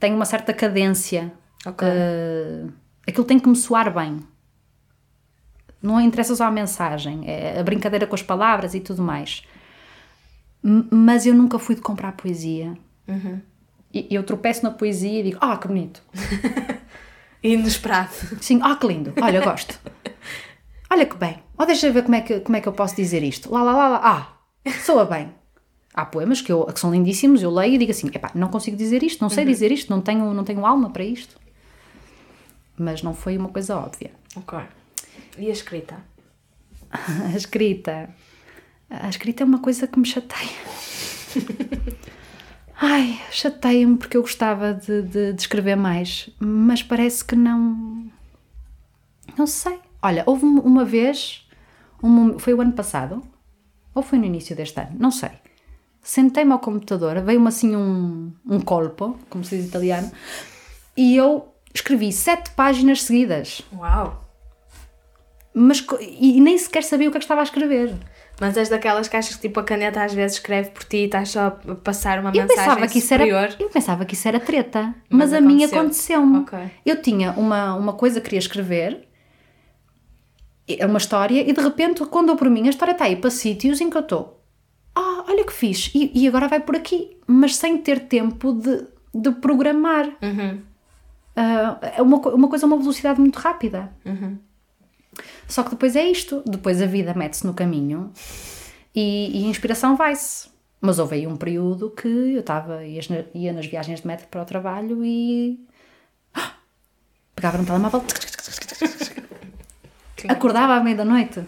[0.00, 1.30] tem uma certa cadência.
[1.66, 1.86] Ok.
[1.88, 2.66] Eh,
[3.06, 4.20] aquilo tem que me soar bem.
[5.82, 9.42] Não interessa só a mensagem, é a brincadeira com as palavras e tudo mais.
[10.62, 12.76] M- Mas eu nunca fui de comprar poesia.
[13.92, 16.02] E eu tropeço na poesia e digo: Ah, que bonito.
[17.42, 18.10] Inesperado.
[18.40, 19.12] Sim, ah, que lindo.
[19.20, 19.78] Olha, gosto.
[20.90, 21.42] Olha que bem.
[21.58, 23.50] Oh, deixa eu ver como é, que, como é que eu posso dizer isto.
[23.52, 24.00] Lá, lá, lá, lá.
[24.64, 25.30] Ah, soa bem.
[25.94, 28.76] Há poemas que, eu, que são lindíssimos, eu leio e digo assim: epá, não consigo
[28.76, 31.36] dizer isto, não sei dizer isto, não tenho, não tenho alma para isto.
[32.82, 34.10] Mas não foi uma coisa óbvia.
[34.36, 34.58] Ok.
[35.38, 35.96] E a escrita?
[36.90, 38.10] A escrita.
[38.90, 40.50] A escrita é uma coisa que me chateia.
[42.80, 48.06] Ai, chateia-me porque eu gostava de, de, de escrever mais, mas parece que não.
[49.38, 49.78] Não sei.
[50.02, 51.46] Olha, houve um- uma vez,
[52.02, 53.22] um foi o ano passado,
[53.94, 55.30] ou foi no início deste ano, não sei.
[56.02, 60.10] Sentei-me ao computador, veio-me assim um, um colpo, como se diz italiano,
[60.96, 63.62] e eu escrevi sete páginas seguidas.
[63.76, 64.20] Uau!
[65.54, 67.94] mas e nem sequer sabia o que é que estava a escrever.
[68.40, 71.28] Mas és daquelas caixas que tipo a caneta às vezes escreve por ti e estás
[71.28, 73.56] só a passar uma Eu mensagem pensava, que isso era, superior.
[73.60, 75.78] eu pensava que isso era treta, Mas mas, a mim aconteceu.
[75.80, 76.38] aconteceu-me.
[76.38, 76.58] Ok.
[76.86, 79.06] Eu tinha uma, uma coisa que queria escrever,
[80.66, 83.28] é uma história, e de repente, quando eu por mim, a história está aí para
[83.30, 84.42] sítios em que eu estou.
[84.94, 88.86] Ah, olha que fixe, e, e agora vai por aqui, mas sem ter tempo de,
[89.14, 90.06] de programar.
[90.22, 90.60] Uhum.
[91.34, 93.90] É uma, uma coisa a uma velocidade muito rápida.
[94.04, 94.38] Uhum.
[95.46, 98.12] Só que depois é isto, depois a vida mete-se no caminho
[98.94, 100.50] e, e a inspiração vai-se.
[100.80, 103.00] Mas houve aí um período que eu estava, ia,
[103.34, 105.60] ia nas viagens de metro para o trabalho e
[106.34, 106.52] Ah!
[107.36, 108.02] pegava no telemóvel,
[110.28, 111.44] acordava à meia da noite,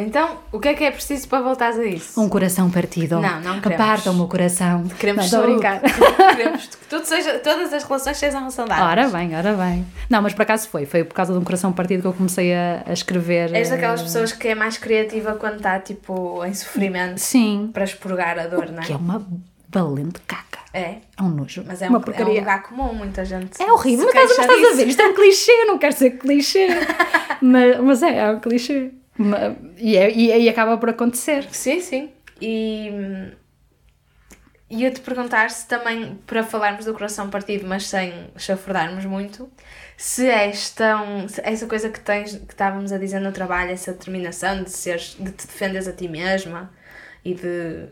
[0.00, 2.20] Então, o que é que é preciso para voltares a isso?
[2.20, 3.20] um coração partido.
[3.20, 3.84] Não, não queremos.
[3.84, 4.84] Aparta o meu coração.
[4.98, 5.80] Queremos só- brincar.
[6.36, 8.88] Queremos que tudo seja, todas as relações sejam saudáveis.
[8.88, 9.86] Ora bem, ora bem.
[10.08, 10.86] Não, mas por acaso foi.
[10.86, 13.54] Foi por causa de um coração partido que eu comecei a, a escrever.
[13.54, 17.70] És daquelas eh, pessoas que é mais criativa quando está tipo em sofrimento Sim.
[17.72, 18.98] para expurgar a dor, não Que é é?
[18.98, 19.26] uma
[19.68, 20.58] valente caca.
[20.72, 21.64] É, É um nojo.
[21.66, 22.40] mas é uma um, é um porcaria.
[22.40, 23.60] lugar comum, muita gente.
[23.60, 25.78] É horrível, mas estás, mas queixa estás a ver, isto é um clichê, eu não
[25.78, 26.68] quero ser clichê.
[27.42, 28.90] mas, mas é, é um clichê.
[29.76, 31.46] E, é, e, e acaba por acontecer.
[31.52, 32.10] Sim, sim.
[32.40, 33.30] E hum,
[34.70, 39.50] ia-te perguntar se também, para falarmos do coração partido, mas sem chafurdarmos muito,
[39.96, 41.28] se és tão.
[41.28, 45.16] se essa coisa que tens, que estávamos a dizer no trabalho, essa determinação de, seres,
[45.18, 46.72] de te defenderes a ti mesma
[47.24, 47.88] e de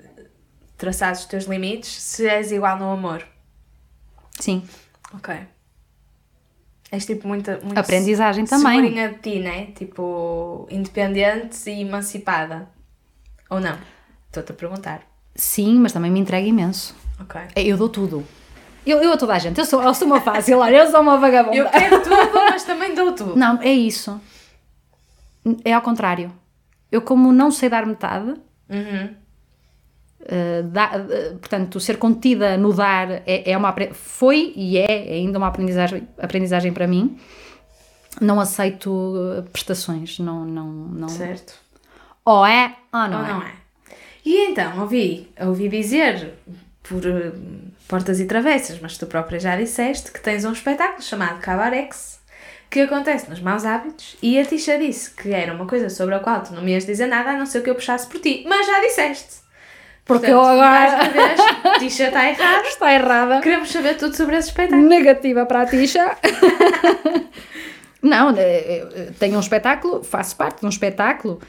[0.76, 3.26] traçares os teus limites, se és igual no amor.
[4.39, 4.62] Sim.
[5.12, 5.57] Ok.
[6.91, 7.61] És tipo muita.
[7.62, 8.80] muito Aprendizagem também.
[8.80, 9.66] Segurinha de ti, né?
[9.74, 12.68] Tipo, independente e emancipada.
[13.51, 13.76] Ou não?
[14.26, 15.03] Estou-te a perguntar.
[15.34, 16.97] Sim, mas também me entrega imenso.
[17.20, 17.41] Ok.
[17.57, 18.24] Eu dou tudo.
[18.86, 21.01] Eu, eu a toda a gente, eu sou, eu sou uma fácil, olha, eu sou
[21.01, 21.57] uma vagabunda.
[21.57, 23.36] Eu quero tudo, mas também dou tudo.
[23.36, 24.18] Não, é isso.
[25.64, 26.32] É ao contrário.
[26.91, 28.34] Eu, como não sei dar metade,
[28.70, 29.14] Uhum.
[30.21, 35.39] Uh, dá- uh, portanto, ser contida no dar é, é uma, foi e é ainda
[35.39, 37.19] uma aprendizagem, aprendizagem para mim.
[38.21, 41.09] Não aceito uh, prestações, não, não, não.
[41.09, 41.55] Certo.
[42.25, 43.29] Ou é ou não, Ou é.
[43.33, 43.53] não é?
[44.25, 46.35] E então, ouvi, ouvi dizer,
[46.83, 47.33] por eh,
[47.87, 52.19] portas e travessas, mas tu própria já disseste, que tens um espetáculo chamado Cabarex,
[52.69, 56.19] que acontece nos Maus Hábitos, e a Tisha disse que era uma coisa sobre a
[56.21, 58.45] qual tu não me ias dizer nada, a não ser que eu puxasse por ti.
[58.47, 59.47] Mas já disseste.
[60.09, 61.40] Porque Portanto, eu agora mais uma vez,
[61.80, 62.66] Tisha está errada.
[62.66, 63.40] está errada.
[63.42, 64.88] Queremos saber tudo sobre esse espetáculo.
[64.88, 66.16] Negativa para a Tisha.
[68.00, 71.40] Não, eh, eh, tenho um espetáculo, faço parte de um espetáculo.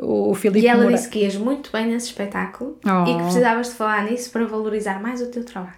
[0.00, 3.08] uh, o Filipe E ela Moura- disse que ias muito bem nesse espetáculo Oh.
[3.08, 5.74] e que precisavas de falar nisso para valorizar mais o teu trabalho.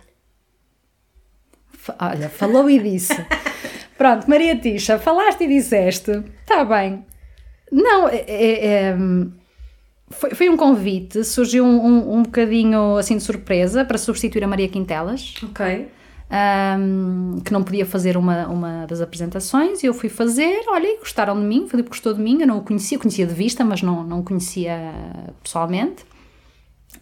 [2.00, 3.14] Olha, falou e disse.
[3.98, 6.22] Pronto, Maria Tisha, falaste e disseste.
[6.42, 7.04] Está bem.
[7.70, 8.96] Não, é, é- é,
[10.11, 14.46] foi, foi um convite, surgiu um, um, um bocadinho assim de surpresa para substituir a
[14.46, 15.88] Maria Quintelas, Ok.
[16.30, 20.62] ahm, que não podia fazer uma, uma das apresentações, e eu fui fazer.
[20.68, 23.34] Olha, gostaram de mim, o Filipe gostou de mim, eu não o conhecia, conhecia de
[23.34, 24.92] vista, mas não, não o conhecia
[25.42, 26.04] pessoalmente.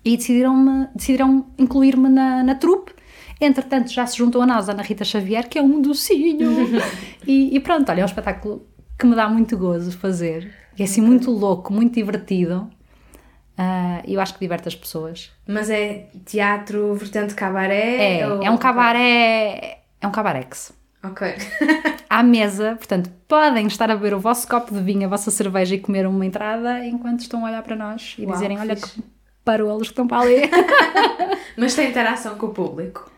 [0.05, 2.93] E decidiram, decidiram incluir-me na, na trupe.
[3.41, 6.51] Entretanto, já se juntou a nós a Ana Rita Xavier, que é um docinho.
[7.27, 8.67] e, e pronto, olha, é um espetáculo
[8.99, 10.53] que me dá muito gozo fazer.
[10.79, 12.69] E é assim muito louco, muito divertido.
[14.07, 15.31] E eu acho que diverte as pessoas.
[15.47, 18.19] Mas é teatro vertente cabaré?
[18.21, 19.79] É, ou- é um cabaré.
[20.01, 20.73] É um cabarex.
[21.03, 21.35] Ok.
[22.09, 25.75] À mesa, portanto, podem estar a beber o vosso copo de vinho, a vossa cerveja
[25.75, 28.95] e comer uma entrada enquanto estão a olhar para nós e Uau, dizerem: Olha fixe.
[29.01, 29.03] que
[29.45, 30.43] parolos que estão para ali.
[31.59, 33.11] Mas tem interação com o público.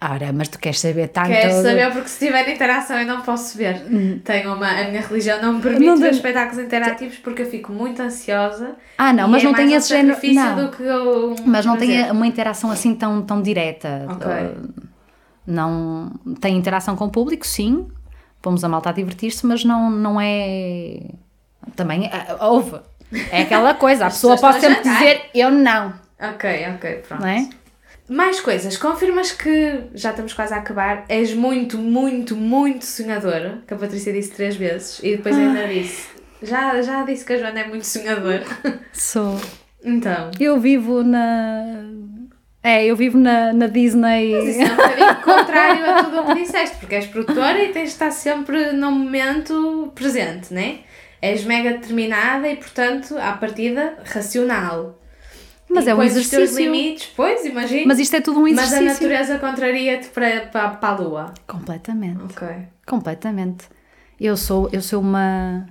[0.00, 1.28] Ora, mas tu queres saber tanto.
[1.28, 3.82] Quero saber porque se tiver interação eu não posso ver.
[4.24, 7.72] Tenho uma, a minha religião não me permite Não ver espetáculos interativos porque eu fico
[7.72, 8.76] muito ansiosa.
[8.96, 10.16] Ah, não, mas é não tem esse género.
[10.34, 10.66] Não.
[10.66, 14.06] do que eu Mas não tem uma interação assim tão, tão direta.
[14.08, 14.28] Ok.
[15.44, 17.88] Não tem interação com o público, sim.
[18.40, 21.00] Pomos a malta a divertir-se, mas não, não é.
[21.74, 22.08] Também
[22.40, 22.76] houve.
[23.32, 27.20] É aquela coisa, a pessoa pode sempre dizer eu não, Ok, ok, pronto.
[27.20, 27.48] não é?
[28.08, 28.76] Mais coisas.
[28.76, 34.12] Confirmas que, já estamos quase a acabar, és muito, muito, muito sonhadora, que a Patrícia
[34.12, 36.08] disse três vezes, e depois ainda disse.
[36.42, 38.44] Já, já disse que a Joana é muito sonhadora.
[38.92, 39.38] Sou.
[39.84, 40.30] Então.
[40.40, 41.84] Eu vivo na.
[42.62, 44.32] É, eu vivo na, na Disney.
[44.32, 47.72] Mas isso é um bocadinho contrário a tudo o que disseste, porque és produtora e
[47.72, 50.80] tens de estar sempre no momento presente, né?
[51.20, 54.97] És mega determinada e, portanto, à partida, racional.
[55.70, 56.72] Mas E é um pões os teus exercício.
[56.72, 57.86] limites, pois, imagino.
[57.86, 58.78] Mas isto é tudo um Mas exercício.
[58.78, 61.34] a natureza contraria-te para, para, para a lua.
[61.46, 62.22] Completamente.
[62.24, 62.48] Ok.
[62.86, 63.66] Completamente.
[64.20, 65.66] Eu sou, eu sou uma.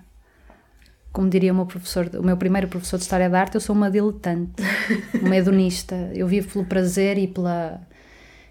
[1.11, 3.75] Como diria o meu professor, o meu primeiro professor de História da Arte, eu sou
[3.75, 4.51] uma diletante,
[5.19, 5.95] uma hedonista.
[6.13, 7.81] Eu vivo pelo prazer e pela.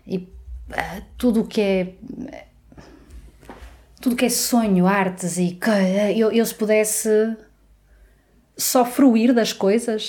[0.06, 0.28] e
[0.72, 1.94] ah, tudo o que é.
[4.00, 5.52] tudo o que é sonho, artes e.
[5.52, 5.70] que-
[6.18, 7.36] Eu, eu se pudesse
[8.56, 10.08] só fruir das coisas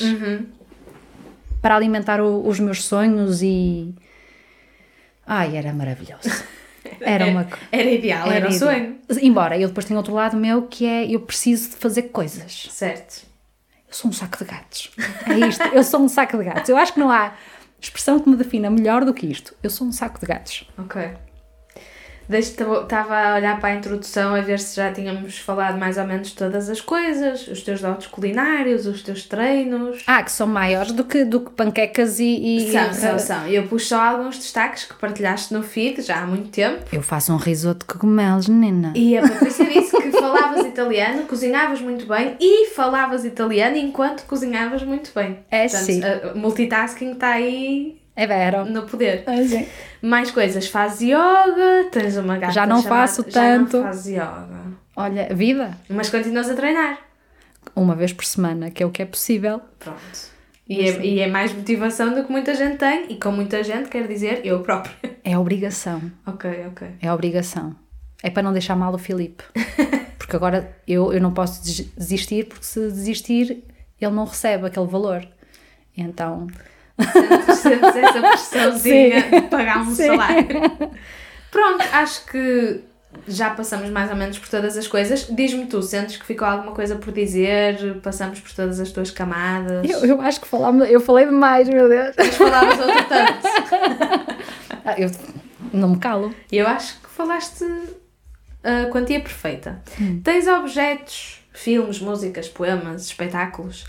[1.67, 3.93] para alimentar o- os meus sonhos e.
[5.25, 6.29] Ai, era maravilhoso.
[7.01, 7.43] Era uma.
[7.43, 8.71] co- Era ideal, era, um ideal.
[8.71, 8.97] sonho.
[9.21, 12.69] Embora eu depois tenho outro lado meu que é eu preciso de fazer coisas.
[12.71, 13.25] Certo.
[13.85, 14.91] Eu sou um saco de gatos.
[15.29, 15.61] É isto.
[15.73, 16.69] Eu sou um saco de gatos.
[16.69, 17.33] Eu acho que não há
[17.81, 19.53] expressão que me defina melhor do que isto.
[19.61, 20.65] Eu sou um saco de gatos.
[20.77, 21.09] Ok.
[22.29, 26.31] Estava a olhar para a introdução a ver se já tínhamos falado mais ou menos
[26.33, 30.03] todas as coisas, os teus dotes culinários, os teus treinos.
[30.05, 32.25] Ah, que são maiores do que, do que panquecas e.
[32.57, 33.47] e- São, são, são.
[33.47, 36.83] Eu pus só alguns destaques que partilhaste no feed já há muito tempo.
[36.91, 38.91] Eu faço um risoto de cogumelos, menina.
[38.95, 44.83] E a Patrícia disse que falavas italiano, cozinhavas muito bem e falavas italiano enquanto cozinhavas
[44.83, 45.39] muito bem.
[45.49, 46.01] É, Portanto, sim.
[46.35, 48.65] multitasking está aí É vero.
[48.65, 49.23] no poder.
[49.47, 49.67] Sim.
[50.01, 53.77] Mais coisas, fazes yoga, tens uma gata Já não chamada- faço Já tanto.
[53.77, 54.49] não fazes yoga.
[54.95, 55.77] Olha, vida.
[55.87, 56.97] Mas continuas a treinar.
[57.75, 59.61] Uma vez por semana, que é o que é possível.
[59.77, 60.37] Pronto.
[60.67, 63.87] E é, e é mais motivação do que muita gente tem, e com muita gente
[63.87, 64.93] quer dizer eu própria.
[65.23, 66.01] É obrigação.
[66.25, 66.87] ok, ok.
[67.01, 67.75] É obrigação.
[68.23, 69.43] É para não deixar mal o Filipe.
[70.17, 73.63] Porque agora eu, eu não posso des- desistir, porque se desistir,
[74.01, 75.25] ele não recebe aquele valor.
[75.95, 76.47] Então,
[77.55, 79.29] Sentes, essa pressãozinha Sim.
[79.29, 80.07] de pagar um Sim.
[80.07, 80.47] salário.
[81.51, 82.81] Pronto, acho que
[83.27, 85.27] já passamos mais ou menos por todas as coisas.
[85.29, 87.99] Diz-me tu, sentes que ficou alguma coisa por dizer?
[88.01, 89.89] Passamos por todas as tuas camadas?
[89.89, 92.15] eu, eu acho que falámos, eu falei demais, meu Deus.
[92.17, 93.47] Mas falavas outro tanto.
[94.85, 95.11] Ah, eu
[95.73, 96.33] não me calo.
[96.49, 97.65] Eu acho que falaste
[98.63, 99.81] a quantia perfeita.
[100.23, 103.85] Tens objetos, filmes, músicas, poemas, espetáculos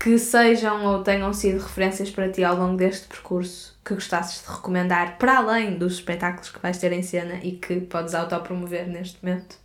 [0.00, 4.52] que sejam ou tenham sido referências para ti ao longo deste percurso que gostasses de
[4.52, 9.18] recomendar para além dos espetáculos que vais ter em cena e que podes autopromover neste
[9.24, 9.56] momento?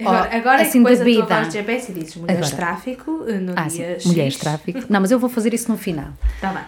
[0.00, 2.16] Agora, Oh, agora assim, é que depois de a tua voz de GPS e dizes
[2.16, 2.56] Mulheres Agora.
[2.56, 4.04] Tráfico eh, no Ah, sim, dia X.
[4.06, 4.80] mulheres, tráfico.
[4.88, 6.12] Não, mas eu vou fazer isso no final.
[6.40, 6.62] Tá bem.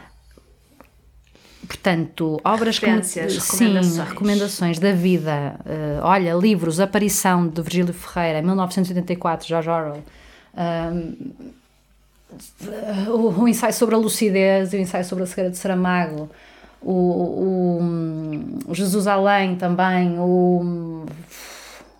[1.68, 3.42] Portanto, obras como, recomendações.
[3.44, 5.54] Sim, recomendações da vida.
[5.64, 10.02] Eh, olha, livros, Aparição de Virgílio Ferreira, 1984, George Orwell.
[10.56, 11.14] Ahm,
[13.08, 16.30] o, o ensaio sobre a lucidez, o ensaio sobre a cegueira de Saramago,
[16.80, 17.80] o, o,
[18.68, 21.06] o Jesus Além também, o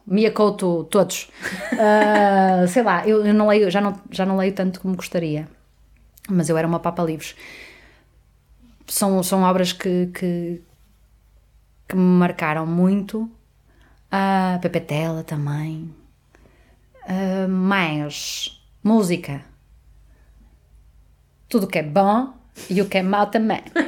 [0.07, 1.31] Mia Couto, todos.
[1.83, 5.49] Ah, sei lá, eu, eu não leio, já não, já não leio tanto como gostaria,
[6.29, 7.35] mas eu era uma papa livros
[8.91, 10.61] são, são obras que, que,
[11.89, 13.31] que me marcaram muito.
[14.11, 15.95] A Pepe Tela também.
[17.49, 19.45] Mais música.
[21.51, 22.33] Tudo o que é bom
[22.71, 23.61] e o que é mau também.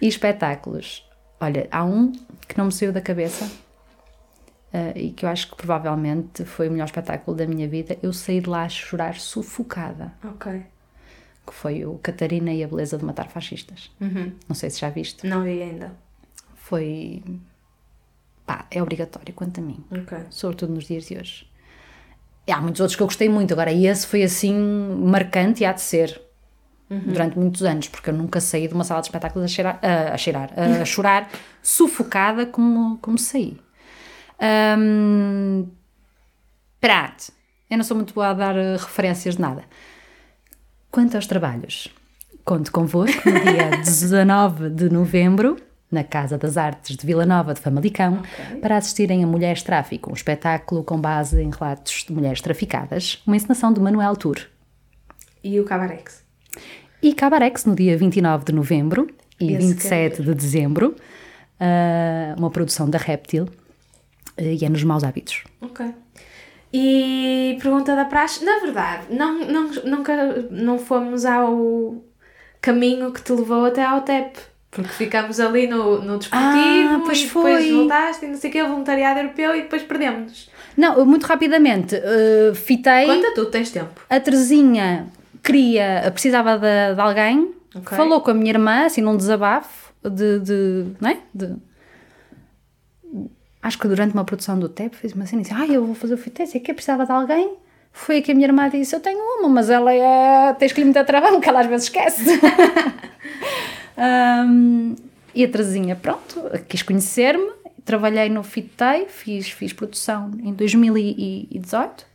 [0.00, 1.04] e espetáculos.
[1.40, 2.12] Olha, há um
[2.46, 3.50] que não me saiu da cabeça
[4.72, 7.96] ah, e que eu acho que provavelmente foi o melhor espetáculo da minha vida.
[8.02, 10.62] Eu saí de lá a chorar sufocada Ok.
[11.46, 13.90] que foi o Catarina e a Beleza de Matar Fascistas.
[14.00, 14.32] Uhum.
[14.48, 15.26] Não sei se já viste.
[15.26, 15.92] Não vi ainda.
[16.54, 17.22] Foi.
[18.46, 20.18] pá, é obrigatório quanto a mim, Ok.
[20.30, 21.46] sobretudo nos dias de hoje.
[22.46, 25.72] E há muitos outros que eu gostei muito, agora esse foi assim marcante e há
[25.72, 26.20] de ser.
[26.90, 30.16] Durante muitos anos, porque eu nunca saí de uma sala de espetáculos a cheirar, a,
[30.16, 31.28] cheirar, a chorar,
[31.60, 33.58] sufocada como, como saí.
[36.80, 37.30] Prat,
[37.70, 39.64] eu não sou muito boa a dar eh, referências de nada.
[40.90, 41.88] Quanto aos trabalhos,
[42.44, 45.56] conto convosco no dia 19 de novembro,
[45.94, 48.22] na Casa das Artes de Vila Nova de Famalicão,
[48.60, 53.36] para assistirem a Mulheres Tráfico, um espetáculo com base em relatos de mulheres traficadas, uma
[53.36, 54.36] encenação de Manuel Tour.
[55.42, 56.22] E o Cabarex?
[57.02, 59.08] E Cabarex no dia 29 de novembro
[59.40, 60.96] e Esse 27 de dezembro,
[61.60, 63.48] ah, uma produção da Reptil,
[64.36, 65.44] eh, e é nos Maus Hábitos.
[65.60, 65.86] Ok.
[66.72, 70.16] E pergunta da praxe, na verdade, não, não, nunca
[70.50, 72.02] não fomos ao
[72.60, 74.38] caminho que te levou até ao TEP.
[74.74, 77.72] Porque ficamos ali no, no desportivo Ah, pois e depois foi.
[77.72, 80.50] voltaste e não sei o que, voluntariado europeu e depois perdemos-nos.
[80.76, 83.06] Não, muito rapidamente eh, fitei.
[83.06, 84.00] Conta tu, tens tempo.
[84.10, 85.06] A Terezinha
[85.42, 87.96] queria, precisava de, de alguém, Ok.
[87.96, 90.40] falou com a minha irmã, assim, num desabafo de.
[90.40, 91.18] de não é?
[91.32, 91.54] De-
[93.62, 96.18] acho que durante uma produção do TEP fez-me assim, disse, ai, eu vou fazer o
[96.18, 97.54] fitei, sei que eu precisava de alguém.
[97.92, 100.52] Foi que a minha irmã disse, eu tenho uma, mas ela é.
[100.54, 102.24] tens que lhe meter travão, que ela às vezes esquece.
[103.96, 104.94] Ahm,
[105.34, 107.50] e a Terezinha, pronto, quis conhecer-me,
[107.84, 112.06] trabalhei no Fitei, fiz, fiz produção em 2018.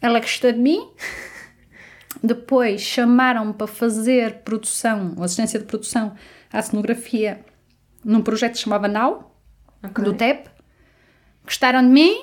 [0.00, 0.88] Ela gostou de mim.
[2.22, 6.14] Depois chamaram-me para fazer produção, assistência de produção
[6.52, 7.40] à cenografia
[8.04, 9.32] num projeto que se chamava Now,
[9.82, 10.04] Ok.
[10.04, 10.48] do TEP.
[11.44, 12.14] Gostaram de mim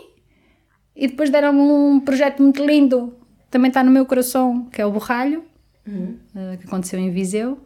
[0.95, 3.17] e depois deram-me um projeto muito lindo,
[3.49, 5.43] também está no meu coração, que é o Borralho,
[5.87, 7.59] eh, que aconteceu em Viseu.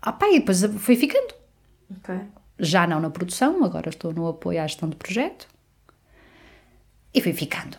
[0.00, 1.34] Ah, pá, e depois fui ficando.
[1.98, 2.14] Ok.
[2.58, 5.46] Já não na produção, agora estou no apoio à gestão do projeto.
[7.14, 7.76] E fui ficando.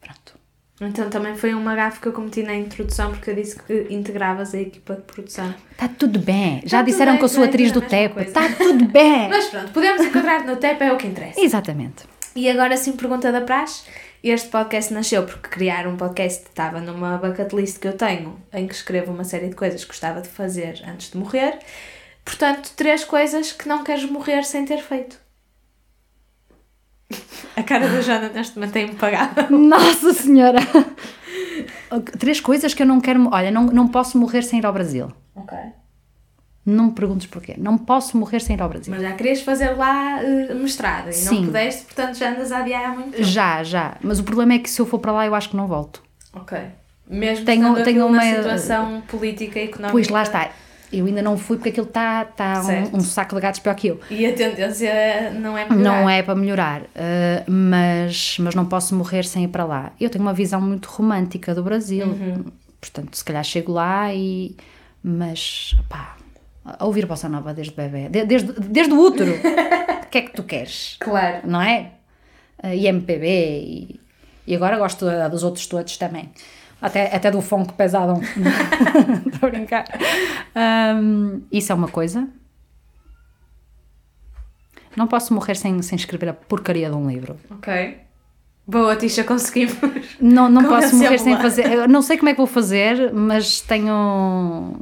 [0.00, 0.34] Pronto.
[0.80, 4.54] Então também foi uma gafe que eu cometi na introdução porque eu disse que integravas
[4.54, 5.54] a equipa de produção.
[5.70, 6.62] Está tudo bem.
[6.64, 8.18] Já tudo disseram bem, que eu sou atriz do TEP.
[8.20, 9.28] Está tudo bem.
[9.30, 11.40] Mas pronto, podemos enquadrar no TEP, é o que interessa.
[11.40, 12.04] Exatamente.
[12.34, 13.84] E agora sim, pergunta da praxe.
[14.22, 18.68] Este podcast nasceu porque criar um podcast estava numa bucket list que eu tenho, em
[18.68, 21.58] que escrevo uma série de coisas que gostava de fazer antes de morrer.
[22.24, 25.18] Portanto, três coisas que não queres morrer sem ter feito.
[27.56, 29.50] A cara da Joana neste momento é impagável.
[29.58, 30.60] Nossa Senhora!
[32.18, 33.28] Três coisas que eu não quero.
[33.30, 35.12] Olha, não, não posso morrer sem ir ao Brasil.
[35.34, 35.58] Ok.
[36.64, 37.54] Não me perguntes porquê.
[37.58, 38.92] Não posso morrer sem ir ao Brasil.
[38.94, 41.36] Mas já querias fazer lá eh, mestrado e Sim.
[41.40, 43.24] não pudeste, portanto já andas a adiar há muito tempo.
[43.24, 43.96] Já, já.
[44.00, 46.02] Mas o problema é que se eu for para lá, eu acho que não volto.
[46.32, 46.56] Ok.
[47.08, 49.90] Mesmo Tenho- tenho, uma situação política e económica.
[49.92, 50.50] Pois lá está.
[50.92, 53.88] Eu ainda não fui porque aquilo está tá um, um saco de gatos pior que
[53.88, 54.00] eu.
[54.10, 56.00] E a tendência não é melhorar.
[56.02, 59.92] Não é para melhorar, uh, mas, mas não posso morrer sem ir para lá.
[59.98, 62.44] Eu tenho uma visão muito romântica do Brasil, Uhum.
[62.80, 64.54] portanto, se calhar chego lá e.
[65.02, 66.14] Mas, pá,
[66.64, 69.32] a ouvir Bossa Nova desde bebê, de- desde, desde o útero,
[70.04, 70.96] o que é que tu queres?
[71.00, 71.38] Claro.
[71.44, 71.92] Não é?
[72.62, 74.00] Uh, E MPB, e,
[74.46, 76.30] e agora gosto uh, dos outros todos também.
[76.80, 78.20] Até, até do funk pesado.
[79.32, 79.84] Estou a brincar.
[80.96, 82.28] Um, isso é uma coisa.
[84.96, 87.38] Não posso morrer sem, sem escrever a porcaria de um livro.
[87.50, 87.98] Ok.
[88.66, 89.74] Boa, Tisha, conseguimos.
[90.20, 91.72] Não, não posso Convencemos morrer sem fazer.
[91.72, 94.76] Eu não sei como é que vou fazer, mas tenho.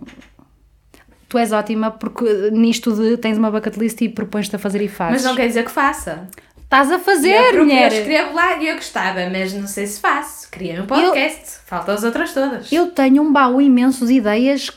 [1.31, 4.89] Tu és ótima porque nisto de tens uma bucket list e propões-te a fazer e
[4.89, 5.23] fazes.
[5.23, 6.27] Mas não quer dizer que faça.
[6.61, 7.93] Estás a fazer, porque mulher!
[7.93, 10.51] Eu escrevo lá e eu gostava, mas não sei se faço.
[10.51, 11.61] Queria um podcast.
[11.67, 12.73] Falta as outras todas.
[12.73, 14.71] Eu tenho um baú imenso de ideias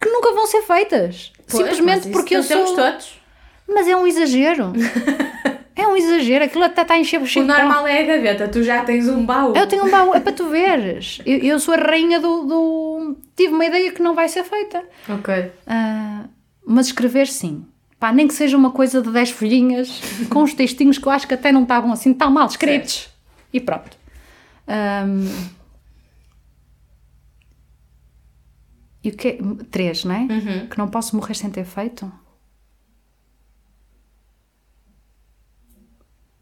[0.00, 1.32] que nunca vão ser feitas.
[1.46, 2.74] Pois, Simplesmente porque eu sou.
[2.74, 3.20] todos.
[3.68, 4.72] Mas é um exagero.
[5.76, 6.44] é um exagero.
[6.44, 9.24] Aquilo até está a encher o O normal é a gaveta, tu já tens um
[9.24, 9.54] baú.
[9.56, 11.20] Eu tenho um baú, é para tu veres.
[11.24, 14.82] Eu, eu sou a rainha do, do- Tive uma ideia que não vai ser feita.
[15.08, 15.52] Ok.
[15.66, 16.24] Ah,
[16.66, 17.64] mas escrever sim.
[17.98, 20.00] Pá, nem que seja uma coisa de 10 folhinhas,
[20.30, 23.10] com uns textinhos que eu acho que até não estavam assim tão mal escritos.
[23.52, 23.96] E pronto.
[24.66, 25.26] Ahm,
[29.02, 29.38] e o que
[29.70, 30.18] Três, não é?
[30.20, 30.66] Uhum.
[30.68, 32.10] Que não posso morrer sem ter feito?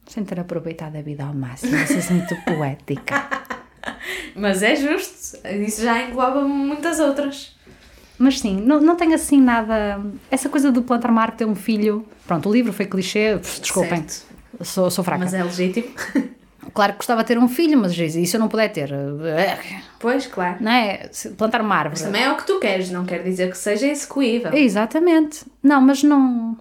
[0.08, 1.76] Sem ter aproveitado a vida ao máximo.
[1.76, 3.28] Isso é muito poética.
[4.34, 5.38] Mas é justo.
[5.46, 7.56] Isso já engloba muitas outras.
[8.18, 10.00] Mas sim, não, não tenho assim nada.
[10.30, 12.04] Essa coisa do plantar uma árvore, ter um filho.
[12.26, 13.98] Pronto, o livro foi clichê, desculpem.
[14.08, 14.26] Certo.
[14.64, 15.24] Sou, sou fraca.
[15.24, 15.88] Mas é legítimo.
[16.74, 18.90] Claro que gostava de ter um filho, mas se eu não puder ter?
[19.98, 20.58] Pois, claro.
[20.60, 21.10] Não é?
[21.36, 21.94] Plantar uma árvore.
[21.98, 24.52] Mas também é o que tu queres, não quer dizer que seja execuível.
[24.52, 25.44] Exatamente.
[25.62, 26.56] Não, mas não.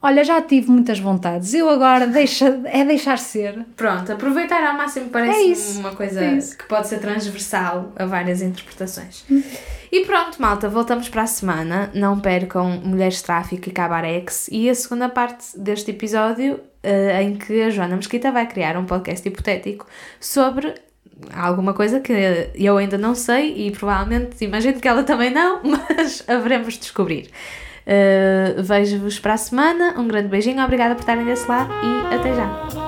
[0.00, 1.52] Olha, já tive muitas vontades.
[1.54, 3.66] Eu agora deixa, é deixar ser.
[3.76, 8.06] Pronto, aproveitar ao máximo parece É isso, uma coisa é que pode ser transversal a
[8.06, 9.24] várias interpretações.
[9.90, 11.90] E pronto, malta, voltamos para a semana.
[11.94, 17.62] Não percam Mulheres Tráfico e Cabarex e a segunda parte deste episódio eh, em que
[17.62, 19.86] a Joana Mesquita vai criar um podcast hipotético
[20.20, 20.74] sobre
[21.34, 22.12] alguma coisa que
[22.54, 27.30] eu ainda não sei e provavelmente imagino que ela também não, mas haveremos de descobrir.
[27.90, 29.94] Eh, Vejo-vos para a semana.
[29.96, 32.87] Um grande beijinho, obrigada por estarem desse lado e até já.